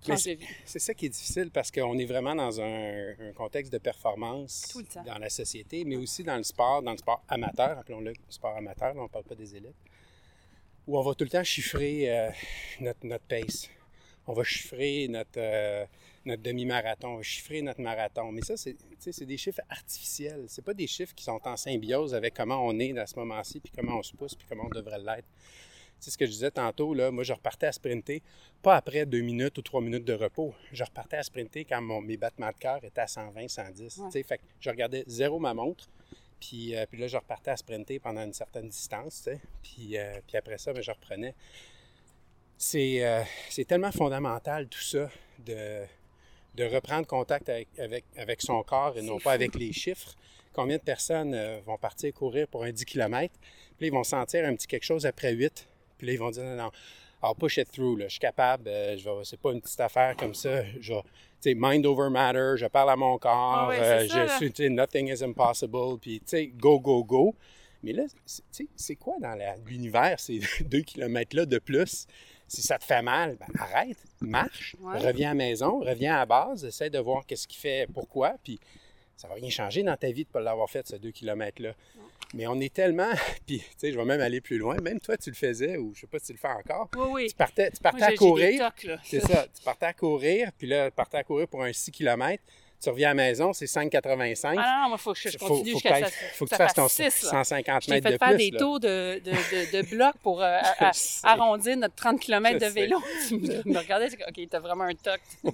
[0.00, 5.18] C'est ça qui est difficile parce qu'on est vraiment dans un, contexte de performance dans
[5.18, 9.04] la société, mais aussi dans le sport, dans le sport amateur, appelons-le sport amateur, on
[9.04, 9.76] ne parle pas des élites,
[10.86, 12.30] où on va tout le temps chiffrer euh,
[12.80, 13.68] notre, notre pace.
[14.26, 15.84] On va chiffrer notre, euh,
[16.28, 18.30] notre demi-marathon, on va chiffrer notre marathon.
[18.30, 20.44] Mais ça, c'est des chiffres artificiels.
[20.48, 23.60] C'est pas des chiffres qui sont en symbiose avec comment on est à ce moment-ci,
[23.60, 25.28] puis comment on se pousse, puis comment on devrait l'être.
[25.98, 28.22] C'est ce que je disais tantôt, là, moi je repartais à sprinter,
[28.62, 30.54] pas après deux minutes ou trois minutes de repos.
[30.72, 34.02] Je repartais à sprinter quand mon, mes battements de cœur étaient à 120, 110.
[34.24, 35.88] Fait je regardais zéro ma montre,
[36.38, 39.28] puis, euh, puis là je repartais à sprinter pendant une certaine distance,
[39.60, 41.34] puis, euh, puis après ça, ben, je reprenais.
[42.74, 45.10] Euh, c'est tellement fondamental tout ça
[45.44, 45.84] de,
[46.58, 47.68] de reprendre contact avec,
[48.16, 50.14] avec, son corps et non pas avec les chiffres.
[50.52, 53.32] Combien de personnes euh, vont partir courir pour un 10 km,
[53.76, 56.42] puis ils vont sentir un petit quelque chose après 8, puis là, ils vont dire
[56.42, 56.70] non, non,
[57.22, 60.16] I'll push it through, là, je suis capable, euh, je c'est pas une petite affaire
[60.16, 60.94] comme ça, je
[61.40, 64.68] sais, mind over matter, je parle à mon corps, ah euh, je suis, tu sais,
[64.68, 67.34] nothing is impossible, puis tu sais, go, go, go.
[67.84, 72.08] Mais là, tu sais, c'est quoi dans l'univers, ces deux kilomètres-là de plus?
[72.48, 76.26] Si ça te fait mal, ben arrête, marche, reviens à la maison, reviens à la
[76.26, 78.58] base, essaie de voir qu'est-ce qui fait, pourquoi, puis
[79.16, 81.74] ça va rien changer dans ta vie de ne pas l'avoir fait, ce deux kilomètres-là.
[82.34, 83.10] Mais on est tellement.
[83.46, 84.76] Puis, tu sais, je vais même aller plus loin.
[84.82, 86.90] Même toi, tu le faisais, ou je sais pas si tu le fais encore.
[86.94, 87.26] Oui, oui.
[87.28, 88.70] Tu partais, tu partais à courir.
[89.02, 89.46] C'est ça.
[89.54, 92.42] Tu partais à courir, puis là, tu partais à courir pour un 6 km
[92.80, 94.54] tu reviens à la maison, c'est 5,85.
[94.56, 96.10] Ah non, il faut que je continue jusqu'à ça.
[96.34, 98.18] faut que tu fasses ton 150 mètres de plus.
[98.18, 100.58] Fait faire des tours de, de, de, blocs pour euh,
[101.24, 103.02] arrondir notre 30 km de vélo.
[103.28, 105.20] tu me regardais, OK, t'as vraiment un toc.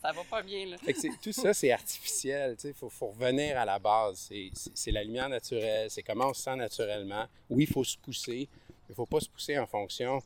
[0.00, 0.76] ça va pas bien, là.
[1.22, 2.56] tout ça, c'est artificiel.
[2.64, 4.30] Il faut, faut, revenir à la base.
[4.74, 5.90] C'est la lumière naturelle.
[5.90, 7.26] C'est comment on se sent naturellement.
[7.50, 8.48] Oui, il faut se pousser.
[8.88, 10.22] Il ne faut pas se pousser en fonction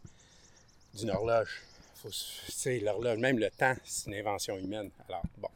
[0.94, 1.62] d'une horloge.
[2.64, 4.90] L'horloge, même le temps, c'est une invention humaine.
[5.08, 5.48] Alors, bon.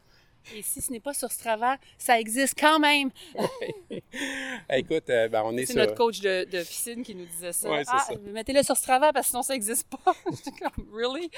[0.55, 3.09] Et si ce n'est pas sur Strava, ça existe quand même.
[4.69, 7.69] Écoute, euh, ben, on est, C'est notre coach de, de, piscine qui nous disait ça.
[7.87, 10.13] ah, mettez-le sur Strava parce que sinon ça n'existe pas.
[10.59, 11.29] comme, really?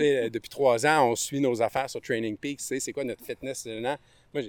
[0.00, 2.60] Euh, depuis trois ans, on suit nos affaires sur Training Peaks.
[2.60, 4.42] C'est quoi notre fitness Moi,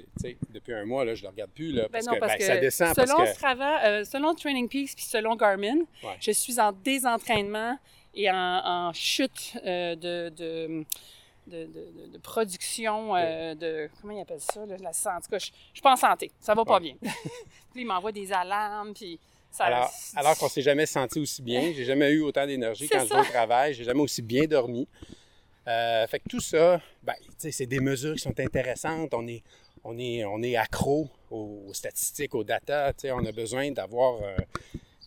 [0.49, 2.57] depuis un mois, là, je ne le regarde plus là, ben parce, que, ben, ça
[2.57, 2.95] descend.
[2.95, 3.35] Selon parce que...
[3.35, 5.85] Strava, euh, selon Training Peaks puis selon Garmin,
[6.19, 7.77] je suis en désentraînement
[8.13, 10.85] et en, chute de de,
[12.21, 13.89] production euh, de.
[14.01, 14.65] Comment il appelle ça?
[14.65, 15.15] la santé.
[15.17, 16.31] En tout cas, je, ne suis pas en santé.
[16.39, 16.95] Ça va pas bien.
[17.01, 19.19] puis il m'envoie des alarmes, puis.
[19.51, 23.03] Ça, alors, alors qu'on s'est jamais senti aussi bien, j'ai jamais eu autant d'énergie quand
[23.03, 24.88] je vais au travail, j'ai jamais aussi bien dormi.
[25.67, 29.13] Euh, fait que tout ça, ben, c'est des mesures qui sont intéressantes.
[29.13, 29.43] On est,
[29.83, 32.91] on est, on est accro aux, statistiques, aux data.
[33.05, 34.38] On a besoin d'avoir euh,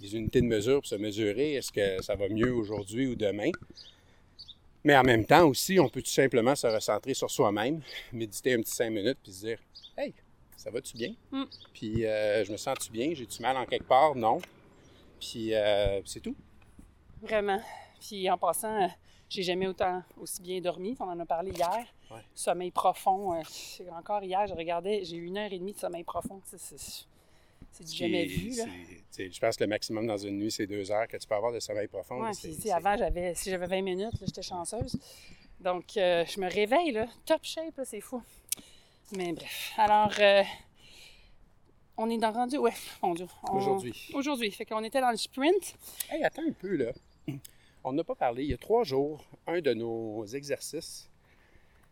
[0.01, 1.55] des unités de mesure pour se mesurer.
[1.55, 3.51] Est-ce que ça va mieux aujourd'hui ou demain?
[4.85, 7.81] Mais en même temps aussi, on peut tout simplement se recentrer sur soi-même,
[8.13, 9.59] méditer un petit cinq minutes, puis se dire
[9.97, 10.15] Hey,
[10.57, 11.15] ça va-tu bien?
[11.31, 11.45] Mm.
[11.73, 13.13] Puis euh, je me sens-tu bien?
[13.15, 14.15] J'ai-tu mal en quelque part?
[14.15, 14.41] Non.
[15.21, 16.35] Puis euh, c'est tout.
[17.21, 17.61] Vraiment.
[18.01, 18.89] Puis en passant, euh,
[19.29, 20.97] j'ai jamais autant aussi bien dormi.
[20.99, 21.87] On en a parlé hier.
[22.11, 22.21] Ouais.
[22.35, 23.35] Sommeil profond.
[23.35, 23.43] euh,
[23.97, 26.41] encore hier, je regardais, j'ai eu une heure et demie de sommeil profond.
[26.45, 27.07] C'est,
[27.71, 28.57] c'est, du jamais vu.
[28.57, 28.65] Là.
[29.19, 31.53] Je pense que le maximum dans une nuit, c'est deux heures que tu peux avoir
[31.53, 32.31] de sommeil profond.
[32.33, 34.97] Puis, avant, j'avais, si j'avais 20 minutes, j'étais chanceuse.
[35.61, 38.23] Donc, euh, je me réveille, là, top shape, là, c'est fou.
[39.17, 39.73] Mais bref.
[39.77, 40.43] Alors, euh,
[41.97, 42.57] on est dans rendu.
[42.59, 42.73] Ouais,
[43.03, 43.27] mon Dieu.
[43.45, 44.11] on- Aujourd'hui.
[44.15, 44.51] Aujourd'hui.
[44.51, 45.77] Fait qu'on était dans le sprint.
[46.11, 46.93] Hey, attends un peu, là.
[47.85, 48.45] On n'a pas parlé.
[48.45, 51.11] Il y a trois jours, un de nos exercices,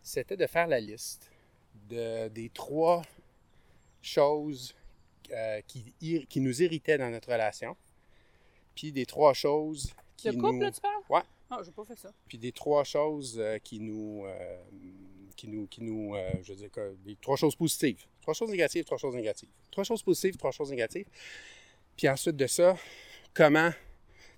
[0.02, 1.30] c'était de faire la liste
[1.88, 3.02] de, des trois
[4.00, 4.74] choses
[5.32, 7.76] euh, qui, nous irritaient dans notre relation,
[8.74, 10.60] puis des trois choses qui Le couple, nous...
[10.60, 11.02] là, tu parles?
[11.08, 11.22] Ouais.
[11.50, 12.12] Ah, j'ai pas fait ça.
[12.28, 14.24] Puis des trois choses euh, qui nous...
[14.26, 14.56] euh,
[15.36, 18.04] qui nous, qui nous euh, je veux dire, que- des trois choses positives.
[18.20, 19.48] Trois choses négatives, trois choses négatives.
[19.70, 21.06] Trois choses positives, trois choses négatives.
[21.96, 22.76] Puis ensuite de ça,
[23.32, 23.70] comment...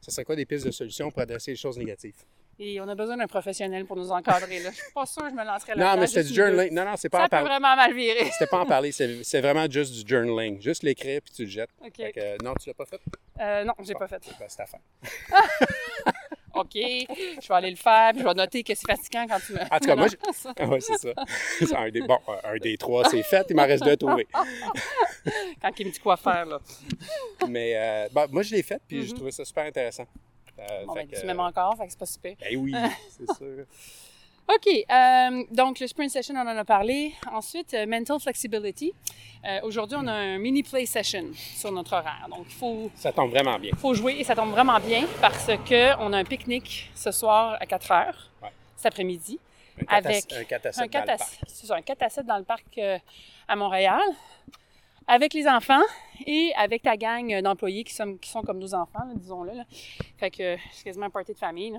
[0.01, 2.25] Ça serait quoi des pistes de solutions pour adresser les choses négatives?
[2.59, 4.71] Et on a besoin d'un professionnel pour nous encadrer, là.
[4.71, 6.73] Je suis pas sûre que je me lancerais là Non, mais c'était du journaling.
[6.73, 7.49] Non, non, c'est pas Ça en peut parler.
[7.49, 8.31] vraiment mal virer.
[8.31, 10.61] C'était pas en parler, c'est vraiment juste du journaling.
[10.61, 11.71] Juste l'écrire puis tu le jettes.
[11.85, 11.97] OK.
[11.97, 13.01] Fait que, non, tu l'as pas fait?
[13.41, 14.23] Euh, non, j'ai pas fait.
[14.39, 14.81] Ben, c'est ta affaire.
[16.55, 19.55] OK, je vais aller le faire, puis je vais noter que c'est fatigant quand tu
[19.55, 19.61] me...
[19.63, 20.19] En tout cas, moi, j'ai-
[20.59, 21.09] Ah ouais, c'est ça.
[21.79, 23.47] Un des, bon, un des trois, c'est fait.
[23.49, 24.27] Il m'en reste deux à trouver.
[25.63, 26.61] Quand il me dit quoi faire, là.
[27.49, 29.07] Mais euh, bon, moi, je l'ai fait puis Mhm.
[29.07, 30.05] je trouvais ça super intéressant.
[30.59, 32.35] Euh, Bon, ben, que, tu m'aimes encore, fait que c'est pas super.
[32.41, 32.75] Ben oui,
[33.11, 33.65] c'est sûr.
[34.49, 37.15] OK, euh, donc le sprint session, on en a parlé.
[37.33, 38.93] Ensuite, euh, mental flexibility.
[39.45, 42.27] Euh, Aujourd'hui, on a un mini play session sur notre horaire.
[42.29, 43.71] Donc, il faut, Ça tombe vraiment bien.
[43.79, 47.67] faut jouer et ça tombe vraiment bien parce qu'on a un pique-nique ce soir à
[47.67, 48.49] 4 heures, Ouais.
[48.77, 49.39] cet après-midi.
[49.81, 51.31] Un 4 Avec un 4 à 7 un 4 dans à le parc.
[51.47, 52.81] c'est ça, un 4 à 7 dans le parc
[53.49, 54.01] à Montréal,
[55.15, 55.83] avec les enfants
[56.27, 59.53] et avec ta gang d'employés qui sont, qui sont comme nos enfants, disons-le.
[59.53, 59.65] là.
[60.19, 61.71] Fait que c'est quasiment un party de famille.
[61.73, 61.79] là.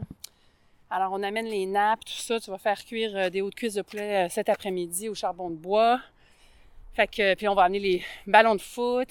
[0.89, 2.39] Alors, on amène les nappes, tout ça.
[2.39, 5.15] Tu vas faire cuire euh, des hauts de cuisses de poulet euh, cet après-midi au
[5.15, 5.99] charbon de bois.
[6.93, 9.09] Fait que, puis on va amener les ballons de foot.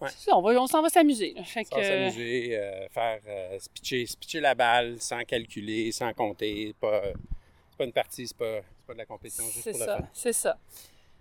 [0.00, 0.08] Ouais.
[0.08, 1.34] C'est ça, on, va- on s'en va s'amuser.
[1.44, 6.74] Fait Sans que, s'amuser, euh, faire euh, pitcher, pitcher la balle sans calculer, sans compter.
[6.80, 7.02] Pas,
[7.68, 9.86] c'est pas une partie, c'est pas, c'est pas de la compétition, juste C'est pour le
[9.86, 10.08] ça, fun.
[10.14, 10.56] c'est ça.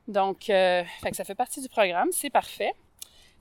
[0.07, 2.73] Donc, euh, fait que ça fait partie du programme, c'est parfait.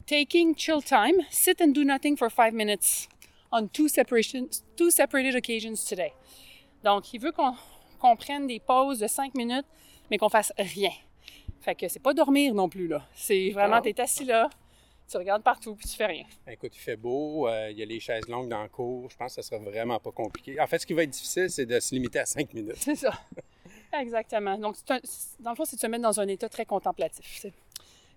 [0.07, 3.09] Taking chill time, sit and do nothing for five minutes
[3.53, 6.13] on two, separation, two separated occasions today.
[6.83, 9.67] Donc, il veut qu'on prenne des pauses de cinq minutes,
[10.11, 10.91] mais qu'on fasse rien.
[11.61, 13.07] Fait que c'est pas dormir non plus, là.
[13.15, 14.51] C'est vraiment, t'es assis là,
[15.09, 16.25] tu regardes partout, puis tu fais rien.
[16.49, 19.09] Écoute, il fait beau, euh, il y a les chaises longues dans le cours.
[19.11, 20.59] Je pense que ça sera vraiment pas compliqué.
[20.59, 22.79] En fait, ce qui va être difficile, c'est de se limiter à 5 minutes.
[22.79, 23.13] C'est ça.
[23.93, 24.57] Exactement.
[24.59, 25.01] Donc, un-
[25.41, 27.47] dans le fond, c'est de se mettre dans un état très contemplatif.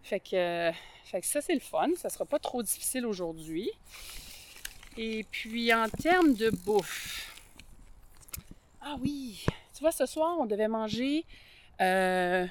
[0.03, 0.71] Fait que, euh,
[1.05, 1.89] fait que ça, c'est le fun.
[1.97, 3.69] Ça sera pas trop difficile aujourd'hui.
[4.97, 7.33] Et puis, en termes de bouffe.
[8.81, 9.43] Ah oui!
[9.73, 11.25] Tu vois, ce soir, on devait manger
[11.81, 12.45] euh,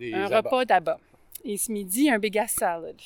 [0.00, 0.38] un abats.
[0.38, 0.98] repas d'abat.
[1.44, 2.96] Et ce midi, un big ass salad.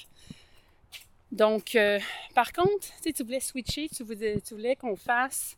[1.31, 1.99] Donc, euh,
[2.35, 5.57] par contre, tu voulais switcher, tu voulais, tu voulais qu'on fasse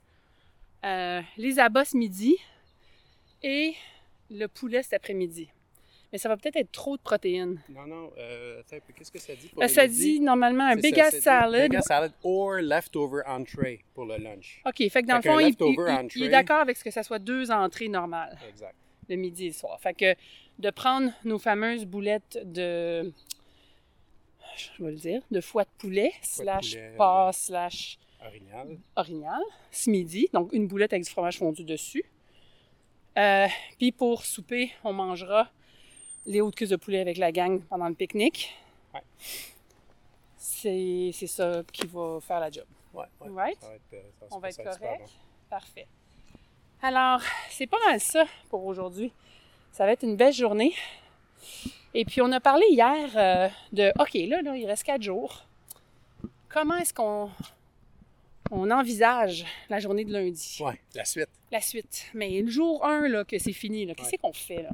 [0.83, 2.37] les abats ce midi
[3.43, 3.75] et
[4.31, 5.49] le poulet cet après-midi.
[6.13, 7.61] Mais ça va peut-être être trop de protéines.
[7.69, 10.15] Non, non, euh, attends qu'est-ce que ça dit pour Euh, le ça midi?
[10.15, 11.71] dit normalement un big ass salad.
[11.71, 14.61] Big ass salad or leftover entree pour le lunch.
[14.67, 17.05] OK, fait que dans Fait le fond, il, il- est d'accord avec ce que ça
[17.05, 18.75] soit deux entrées normales, Exact.
[19.09, 19.81] le midi et le soir.
[19.81, 20.17] Fait que
[20.59, 23.13] de prendre nos fameuses boulettes de,
[24.57, 28.79] je vais le dire, de foie de poulet, slash poulet, porc, slash Orignal.
[28.97, 30.29] orignal, ce midi.
[30.33, 32.05] Donc, une boulette avec du fromage fondu dessus.
[33.19, 33.47] Euh,
[33.79, 35.49] Puis pour souper, on mangera
[36.27, 38.55] les hautes cuisses de poulet avec la gang pendant le pique-nique.
[38.95, 39.03] Ouais.
[40.37, 42.65] C'est ça qui va faire la job.
[42.93, 43.31] Ouais, ouais.
[43.31, 43.59] Right?
[43.61, 45.01] Ça va être, euh, On va être correct?
[45.01, 45.07] bon.
[45.49, 45.87] Parfait.
[46.83, 47.21] Alors,
[47.51, 49.13] c'est pas mal ça pour aujourd'hui.
[49.73, 50.75] Ça va être une belle journée.
[51.95, 55.45] Et puis, on a parlé hier euh, de, OK, là, là, il reste quatre jours.
[56.49, 57.31] Comment est-ce qu'on
[58.51, 60.59] on envisage la journée de lundi?
[60.61, 61.29] Ouais, la suite.
[61.51, 62.07] La suite.
[62.15, 64.19] Mais le jour 1, là, que c'est fini, là, qu'est-ce Ouais.
[64.19, 64.71] qu'on fait, là?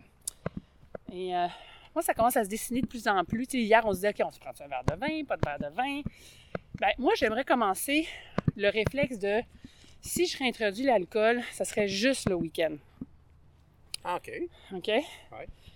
[1.13, 1.47] Et euh,
[1.95, 3.47] moi, ça commence à se dessiner de plus en plus.
[3.53, 5.59] Hier, on se disait, OK, on se prend un verre de vin, pas de verre
[5.71, 6.03] de vin?
[6.81, 8.07] Ben, moi, j'aimerais commencer
[8.57, 9.41] le réflexe de
[10.03, 12.77] si je réintroduis l'alcool, ça serait juste le week-end.
[14.05, 14.31] Ah, OK.
[14.75, 14.91] OK?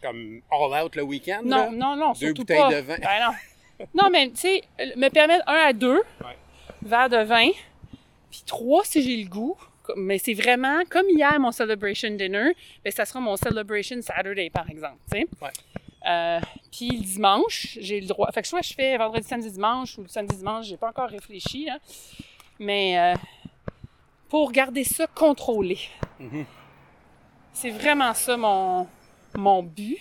[0.02, 1.70] Comme all out le week-end, Non, là?
[1.70, 2.70] non, non, Deux bouteilles pas.
[2.70, 2.96] de vin.
[2.98, 3.86] Ben non.
[3.94, 4.62] Non, mais tu sais,
[4.96, 6.36] me permettre un à deux Ouais.
[6.82, 7.48] verres de vin,
[8.30, 9.56] puis trois si j'ai le goût,
[9.96, 14.68] mais c'est vraiment comme hier mon celebration dinner, ben ça sera mon celebration Saturday par
[14.70, 15.26] exemple, tu sais.
[15.40, 15.50] Ouais.
[16.08, 16.40] Euh,
[16.72, 18.30] puis le dimanche, j'ai le droit.
[18.32, 21.10] Fait que soit je fais vendredi, samedi, dimanche ou le samedi, dimanche, j'ai pas encore
[21.10, 21.78] réfléchi, là.
[22.58, 23.14] Mais euh,
[24.28, 25.78] pour garder ça contrôlé.
[26.18, 26.46] Mhm.
[27.52, 28.86] C'est vraiment ça mon,
[29.34, 29.98] mon but.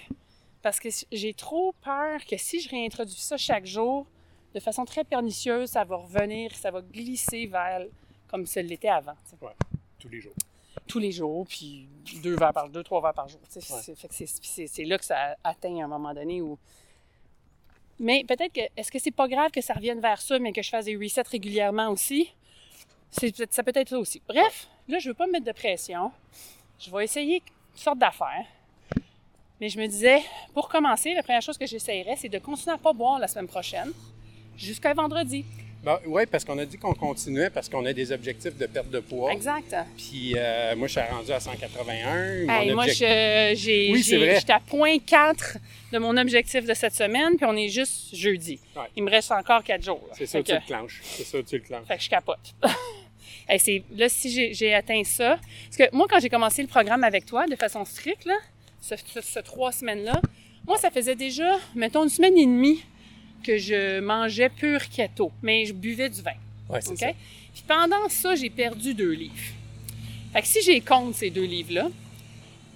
[0.62, 4.06] Parce que j'ai trop peur que si je réintroduis ça chaque jour,
[4.54, 7.82] de façon très pernicieuse, ça va revenir, ça va glisser vers
[8.30, 9.16] comme ça l'était avant.
[9.42, 9.52] Ouais,
[10.00, 10.34] tous les jours.
[10.88, 11.88] Tous les jours, puis
[12.24, 13.40] deux verres par deux, trois verres par jour.
[13.56, 13.62] Ouais.
[14.68, 16.58] C'est- là que ça atteint à un moment donné où.
[18.00, 18.62] Mais peut-être que.
[18.78, 20.96] Est-ce que c'est pas grave que ça revienne vers ça, mais que je fasse des
[20.96, 22.32] resets régulièrement aussi?
[23.12, 24.22] Ça peut être ça aussi.
[24.28, 26.12] Bref, là, je veux pas me mettre de pression.
[26.80, 28.46] Je vais essayer toutes sortes d'affaires.
[29.60, 30.22] Mais je me disais,
[30.54, 33.48] pour commencer, la première chose que j'essayerais, c'est de continuer à pas boire la semaine
[33.48, 33.92] prochaine
[34.56, 35.44] jusqu'à vendredi.
[36.08, 39.00] Oui, parce qu'on a dit qu'on continuait parce qu'on a des objectifs de perte de
[39.00, 39.32] poids.
[39.32, 39.74] Exact.
[39.98, 42.46] Puis euh, moi, je suis rendu à 181.
[42.46, 43.08] Mon Hey, moi, objectif-
[43.56, 45.58] j'ai, Oui, j'étais à point 4
[45.94, 48.60] de mon objectif de cette semaine, puis on est juste jeudi.
[48.76, 48.84] Ouais.
[48.96, 50.08] Il me reste encore 4 jours.
[50.18, 51.02] C'est ça, Fait tu que- le clenches.
[51.04, 51.88] C'est ça, tu le clenches.
[51.88, 52.54] Fait que je capote.
[53.52, 56.68] Hey, c'est, là, si j'ai, j'ai atteint ça, parce que moi, quand j'ai commencé le
[56.68, 58.36] programme avec toi, de façon stricte, là,
[58.80, 60.22] ce, ce- ce trois semaines-là,
[60.68, 62.86] moi, ça faisait déjà, mettons, une semaine et demie
[63.44, 66.32] que je mangeais pur keto, mais je buvais du vin.
[66.70, 66.98] Ouais, c'est OK?
[67.00, 67.08] ça.
[67.54, 69.34] Puis pendant ça, j'ai perdu deux livres.
[70.34, 71.88] Fait que si j'ai compte ces deux livres-là,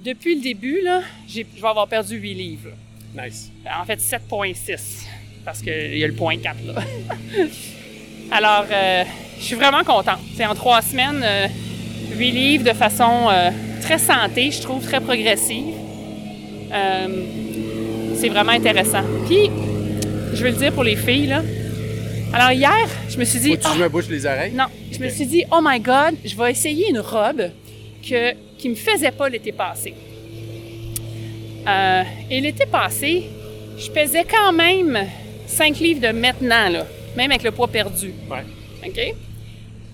[0.04, 2.70] depuis le début, là, j'ai- je vais avoir perdu huit livres.
[3.16, 3.26] là.
[3.28, 3.52] Nice.
[3.80, 5.06] En fait, 7,6.
[5.46, 6.82] Parce qu'il y a le point 4 là.
[8.32, 9.04] Alors, euh,
[9.38, 10.20] je suis vraiment contente.
[10.36, 11.48] C'est en trois semaines, euh,
[12.16, 15.76] huit livres de façon euh, très santé, je trouve, très progressive.
[18.16, 19.04] C'est vraiment intéressant.
[19.28, 19.50] Puis,
[20.36, 21.44] je veux le dire pour les filles, là.
[22.34, 23.52] Alors, hier, je me suis dit.
[23.52, 24.54] Faut que tu me bouches les oreilles?
[24.54, 27.50] non, je me suis dit, oh my God, je vais essayer une robe
[28.08, 29.94] que, qui me faisait pas l'été passé.
[31.68, 33.24] Euh, et l'été passé,
[33.78, 34.98] je pesais quand même
[35.48, 38.12] 5 livres de maintenant, là, même avec le poids perdu.
[38.30, 38.44] Ouais.
[38.86, 39.16] OK?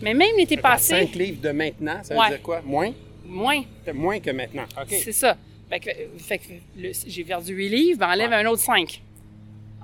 [0.01, 2.29] Mais même l'été passé, 5 livres de maintenant, ça veut Ouais.
[2.29, 2.61] dire quoi?
[2.65, 2.91] Moins?
[3.25, 3.61] moins.
[3.93, 4.63] Moins que maintenant.
[4.81, 4.87] OK.
[5.03, 5.37] C'est ça.
[5.69, 6.43] Fait que, fait que
[6.77, 8.37] le- j'ai perdu 8 livres, ben enlève Ouais.
[8.37, 9.01] un autre 5.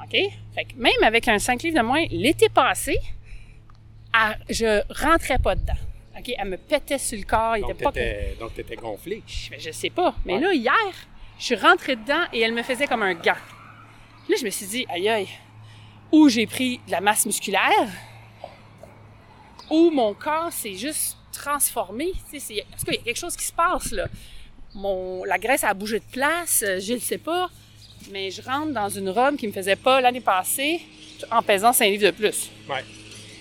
[0.06, 0.12] OK?
[0.54, 2.98] Fait que même avec un 5 livres de moins, l'été passé,
[4.14, 5.74] elle- je rentrais pas dedans.
[6.18, 6.32] OK?
[6.38, 7.58] Elle me pétait sur le corps.
[7.58, 9.24] Il Donc, était pas t'étais, donc, t'étais gonflé.
[9.28, 10.16] je, je sais pas.
[10.26, 10.40] Mais Ouais.
[10.42, 10.94] là, hier,
[11.40, 13.36] je suis rentrée dedans et elle me faisait comme un gant.
[14.30, 15.28] Là, je me suis dit, aïe aïe,
[16.12, 17.90] ou j'ai pris de la masse musculaire,
[19.70, 22.14] ou mon corps s'est juste transformé.
[22.32, 24.08] Parce qu'il y a quelque chose qui se passe, là.
[24.74, 27.50] Mon, la graisse a bougé de place, euh, je ne sais pas.
[28.12, 30.82] Mais je rentre dans une robe qui me faisait pas l'année passée
[31.32, 32.50] en pesant 5 livres de plus.
[32.70, 32.84] Ouais.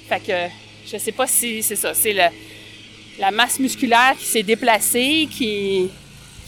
[0.08, 0.52] Fait que
[0.86, 1.94] je sais pas si c'est ça.
[1.94, 2.12] C'est
[3.18, 5.90] la masse musculaire qui s'est déplacée, qui,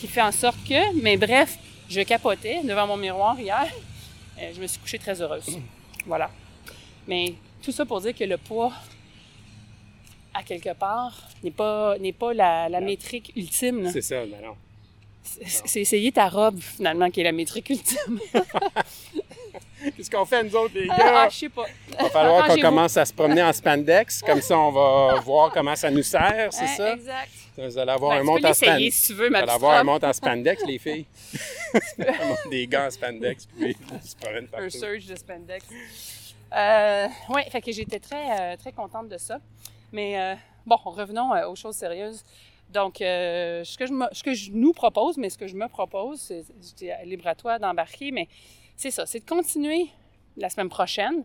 [0.00, 0.94] qui fait en sorte que.
[1.00, 3.66] Mais bref, je capotais devant mon miroir hier.
[4.38, 5.58] Euh, je me suis couchée très heureuse.
[6.04, 6.30] Voilà.
[7.06, 8.72] Mais tout ça pour dire que le poids,
[10.34, 13.90] à quelque part, n'est pas, n'est pas la, la métrique ultime.
[13.90, 14.56] C'est ça, mais non.
[15.44, 18.20] C'est essayer ta robe, finalement, qui est la métrique ultime.
[19.96, 21.28] Qu'est-ce qu'on fait, nous autres, les ah, gars?
[21.28, 21.64] je sais pas.
[21.90, 24.22] Il va falloir qu'on commence à se promener en spandex.
[24.22, 26.92] Comme ça, on va voir comment ça nous sert, c'est Hein, ça?
[26.94, 27.30] Exact.
[27.56, 28.96] Vous allez avoir Ben, un monte en spandex.
[28.96, 31.06] si tu veux, Vous ma allez petite avoir un monte en spandex, les filles.
[32.50, 34.70] Des gants en spandex, puis se promènent un partout.
[34.70, 35.64] surge de spandex.
[36.54, 39.38] Euh, oui, fait que j'étais très, euh, très contente de ça.
[39.92, 40.34] Mais euh,
[40.66, 42.24] bon, revenons euh, aux choses sérieuses.
[42.72, 45.54] Donc, euh, ce, que je me- ce que je nous propose, mais ce que je
[45.54, 48.28] me propose, c'est j'étais libre à toi d'embarquer, mais
[48.76, 49.86] c'est ça, c'est de continuer
[50.36, 51.24] la semaine prochaine,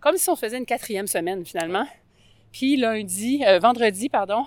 [0.00, 1.86] comme si on faisait une quatrième semaine finalement.
[2.52, 4.44] Puis lundi, euh, vendredi, pardon,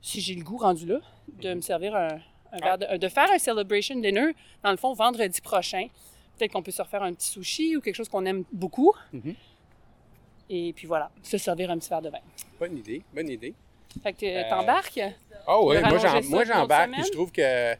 [0.00, 0.98] si j'ai le goût rendu là,
[1.40, 2.08] de me servir un,
[2.52, 5.88] un verre de, de faire un celebration dinner, dans le fond, vendredi prochain.
[6.36, 8.92] Peut-être qu'on peut se refaire un petit sushi ou quelque chose qu'on aime beaucoup.
[9.12, 9.34] Mhm.
[10.50, 12.18] Et puis voilà, se servir un petit verre de vin.
[12.58, 13.54] Bonne idée, bonne idée.
[14.02, 15.00] Fait que Euh, t'embarques?
[15.46, 15.76] Oh oui,
[16.30, 17.74] moi, j'embarque, puis je trouve que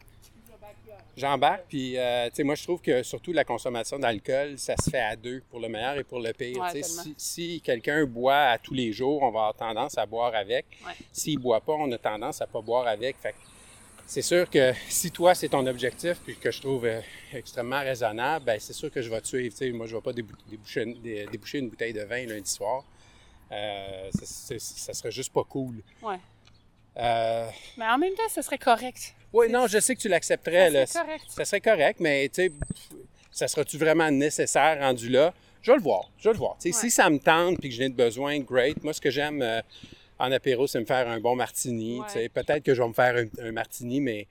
[1.16, 4.90] j'embarque, puis euh, tu sais, moi je trouve que surtout la consommation d'alcool, ça se
[4.90, 6.60] fait à deux, pour le meilleur et pour le pire.
[6.60, 10.34] Ouais, si si quelqu'un boit à tous les jours, on va avoir tendance à boire
[10.34, 10.66] avec.
[10.84, 10.92] Ouais.
[11.12, 13.16] S'il boit pas, on a tendance à pas boire avec.
[13.18, 13.34] Fait
[14.06, 17.00] c'est sûr que si toi c'est ton objectif, puis que je trouve euh,
[17.32, 19.54] extrêmement raisonnable, ben c'est sûr que je vais te suivre.
[19.56, 20.84] Sais, moi je vais pas débou- déboucher,
[21.30, 22.82] déboucher une bouteille de vin lundi soir.
[23.52, 25.76] Euh, ça, ça serait juste pas cool.
[26.02, 26.18] Ouais.
[26.96, 29.14] Euh, Mais en même temps, ce serait correct.
[29.32, 30.66] oui, non, je sais que tu l'accepterais.
[30.66, 30.86] Ça là.
[30.86, 31.24] serait correct.
[31.28, 32.52] Ça serait correct, mais tu sais,
[33.30, 35.34] ça sera-tu vraiment nécessaire rendu là?
[35.62, 36.10] Je vais le voir.
[36.18, 36.56] Je vais le voir.
[36.64, 36.72] Ouais.
[36.72, 38.82] Si ça me tente puis que de besoin, great.
[38.84, 39.60] Moi, ce que j'aime, euh,
[40.18, 41.98] en apéro, c'est me faire un bon martini.
[41.98, 42.06] Ouais.
[42.06, 42.28] tu sais.
[42.28, 44.26] Peut-être que je vais me faire un, un martini, mais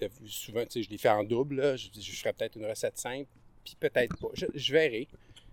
[0.00, 1.56] de- souvent, tu sais, je l'ai fait en double.
[1.56, 1.76] là.
[1.76, 3.28] Je, je ferais peut-être une recette simple,
[3.62, 4.28] puis peut-être pas.
[4.32, 5.06] Je, je verrai.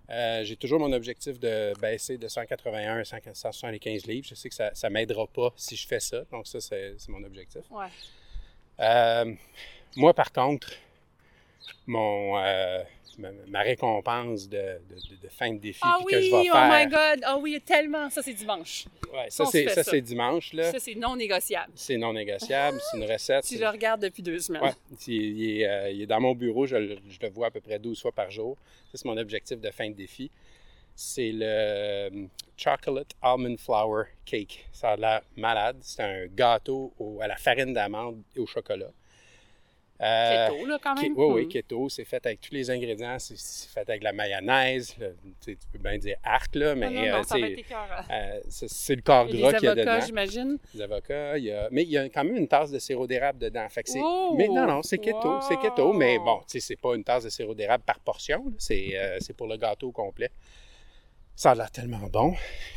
[0.09, 4.27] Euh, J'ai toujours mon objectif de baisser de 181 à 100 175 livres.
[4.29, 6.23] Je sais que ça ne m'aidera pas si je fais ça.
[6.31, 7.61] Donc, ça, c'est c'est mon objectif.
[7.69, 7.87] Ouais.
[8.79, 9.33] Euh,
[9.95, 10.71] moi, par contre,
[11.87, 12.83] mon, euh,
[13.17, 14.57] ma, ma récompense de,
[14.89, 16.69] de- fin de défi Ah puis que oui, je vais oh faire.
[16.69, 17.23] my God!
[17.25, 18.09] Ah oui, tellement!
[18.09, 18.85] Ça, c'est dimanche.
[19.13, 19.91] Ouais, ça, c'est, ça, ça.
[19.91, 20.53] c'est dimanche.
[20.53, 20.71] Là.
[20.71, 21.71] Ça, c'est non négociable.
[21.75, 22.79] C'est non négociable.
[22.91, 23.45] C'est une recette.
[23.45, 24.61] Tu le regardes depuis deux semaines.
[24.63, 24.73] Ouais,
[25.07, 27.51] il, il est, euh, il est dans mon bureau, je, le- je le vois à
[27.51, 28.57] peu près 12 fois par jour.
[28.91, 30.29] Ça, c'est mon objectif de fin de défi.
[30.95, 32.09] C'est le euh,
[32.57, 34.67] Chocolate Almond Flour Cake.
[34.73, 35.77] Ça a l'air malade.
[35.81, 38.91] C'est un gâteau au- à la farine d'amande et au chocolat.
[40.01, 41.13] Euh, Keto, là, quand même.
[41.15, 41.49] Oui, oui, Hmm.
[41.49, 41.89] keto.
[41.89, 43.17] C'est fait avec tous les ingrédients.
[43.19, 43.37] C'est,
[43.69, 44.95] fait avec la mayonnaise.
[45.45, 47.55] tu peux bien dire arc, là, mais non, non, euh,
[48.09, 50.57] euh, c'est, le corps Et gras les qu'il y a avocats, dedans j'imagine.
[50.73, 51.37] des avocats.
[51.37, 51.67] Il y a...
[51.71, 53.67] Mais il y a quand même une tasse de sirop d'érable dedans.
[53.69, 54.01] Fait que c'est...
[54.01, 54.33] Oh!
[54.35, 55.39] Mais non, non, c'est keto.
[55.47, 58.51] C'est keto, mais bon, tu sais, c'est pas une tasse de sirop d'érable par portion.
[58.57, 60.31] C'est, euh, pour le gâteau au complet.
[61.35, 62.33] Ça a l'air tellement bon.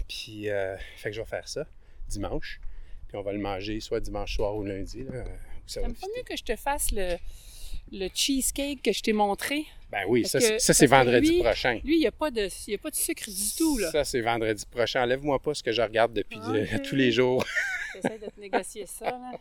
[0.09, 1.65] Puis, euh, fait que je vais faire ça
[2.09, 2.61] dimanche.
[3.09, 5.05] Puis on va le manger soit dimanche soir ou lundi.
[5.05, 5.25] Là,
[5.67, 7.17] ça T'aimes pas mieux que je te fasse le,
[7.93, 9.67] le cheesecake que je t'ai montré?
[9.91, 11.81] Ben oui, Parce ça, que- c'est- ça, vendredi lui- prochain.
[11.85, 13.91] Lui, il n'y a, pas de- y a pas de sucre du tout, là.
[13.93, 15.03] Ça, c'est vendredi prochain.
[15.03, 17.45] Enlève-moi pas ce que je regarde depuis de- tous les jours.
[17.95, 19.33] J'essaie de te négocier ça, là.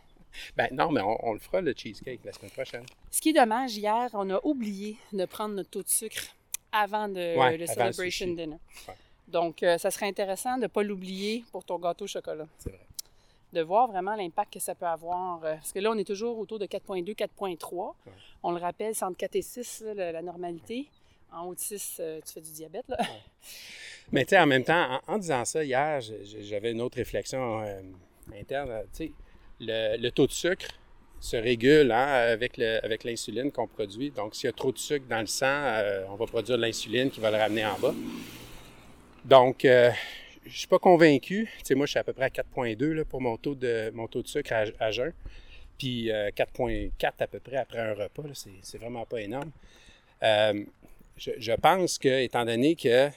[0.56, 2.84] Ben non, mais on, on le fera, le cheesecake, la semaine prochaine.
[3.10, 6.24] Ce qui est dommage, hier, on a oublié de prendre notre taux de sucre
[6.72, 8.26] avant de, Ouais, le avant Celebration.
[8.34, 8.56] Dinner.
[8.88, 8.94] Ouais.
[9.28, 12.46] Donc, euh, ça serait intéressant de ne pas l'oublier pour ton gâteau au chocolat.
[12.58, 12.80] C'est vrai.
[13.54, 15.42] De voir vraiment l'impact que ça peut avoir.
[15.44, 17.94] euh, parce que là, on est toujours autour de 4,2, 4,3.
[18.06, 18.12] Ouais.
[18.42, 20.88] On le rappelle, c'est entre 4 et 6, là, la, normalité.
[21.32, 22.98] En haut de 6, euh, tu fais du diabète, là.
[24.12, 26.00] Mais tu sais, en même temps, en, en disant ça, hier,
[26.42, 27.80] j'avais une autre réflexion euh,
[28.38, 28.70] interne.
[28.92, 29.12] Tu sais,
[29.60, 30.66] le, le taux de sucre
[31.20, 34.10] se régule hein, avec, le- avec l'insuline qu'on produit.
[34.10, 36.62] Donc, s'il y a trop de sucre dans le sang, euh, on va produire de
[36.62, 37.94] l'insuline qui va le ramener en bas.
[39.24, 39.90] Donc, euh,
[40.44, 41.48] je suis pas convaincu.
[41.58, 43.90] Tu sais, moi, je suis à peu près à 4,2 là, pour mon taux, de,
[43.94, 45.12] mon taux de sucre à, à jeun.
[45.78, 48.22] Puis euh, 4,4 à peu près après un repas.
[48.62, 49.50] C'est vraiment pas énorme.
[50.22, 50.64] Euh,
[51.16, 53.08] je, je pense que, étant donné que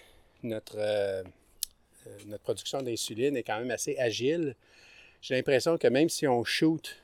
[0.44, 1.24] notre, euh,
[2.08, 4.56] euh, notre production d'insuline est quand même assez agile,
[5.22, 6.98] j'ai l'impression que même si on shoot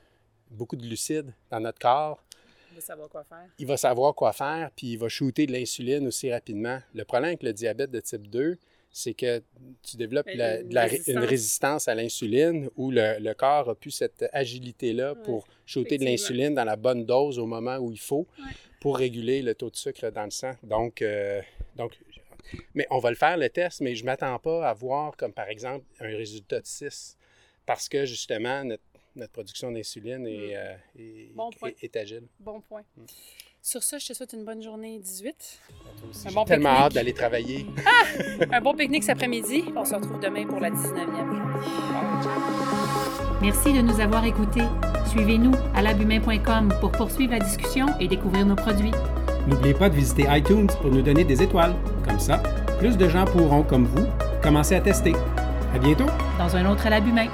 [0.51, 2.23] beaucoup de glucides dans notre corps,
[2.71, 3.45] On va savoir quoi faire.
[3.57, 6.79] il va savoir quoi faire, puis il va shooter de l'insuline aussi rapidement.
[6.93, 8.57] Le problème avec le diabète de type 2,
[8.95, 9.41] c'est que
[9.81, 11.07] tu développes la- une la- résistance.
[11.15, 15.97] une résistance à l'insuline où le, le corps a plus cette agilité-là Ouais, pour shooter
[15.97, 18.51] de l'insuline dans la bonne dose au moment où il faut Ouais.
[18.79, 20.51] pour réguler le taux de sucre dans le sang.
[20.61, 21.41] Donc, euh,
[21.75, 21.97] donc
[22.75, 25.33] mais on va le faire, le test, mais je ne m'attends pas à voir, comme
[25.33, 27.17] par exemple, un résultat de 6
[27.65, 28.83] parce que justement, notre,
[29.15, 30.55] notre production d'insuline est, Mm.
[30.55, 31.69] euh, est- Bon point.
[31.69, 32.27] est- est agile.
[32.39, 32.83] Bon point.
[33.65, 35.59] Sur ça, je te souhaite une bonne journée 18.
[36.25, 37.65] Un J'ai bon tellement hâte d'aller travailler.
[38.51, 39.63] Un bon pique-nique cet après-midi.
[39.73, 41.61] On se retrouve demain pour la 19e.
[43.41, 44.63] Merci de nous avoir écoutés.
[45.07, 48.91] Suivez-nous à labumain.com pour poursuivre la discussion et découvrir nos produits.
[49.47, 51.73] N'oubliez pas de visiter iTunes pour nous donner des étoiles.
[52.05, 52.43] Comme ça,
[52.79, 54.05] plus de gens pourront, comme vous,
[54.41, 55.13] commencer à tester.
[55.73, 56.07] À bientôt!
[56.37, 57.27] Dans un autre à l'abus main.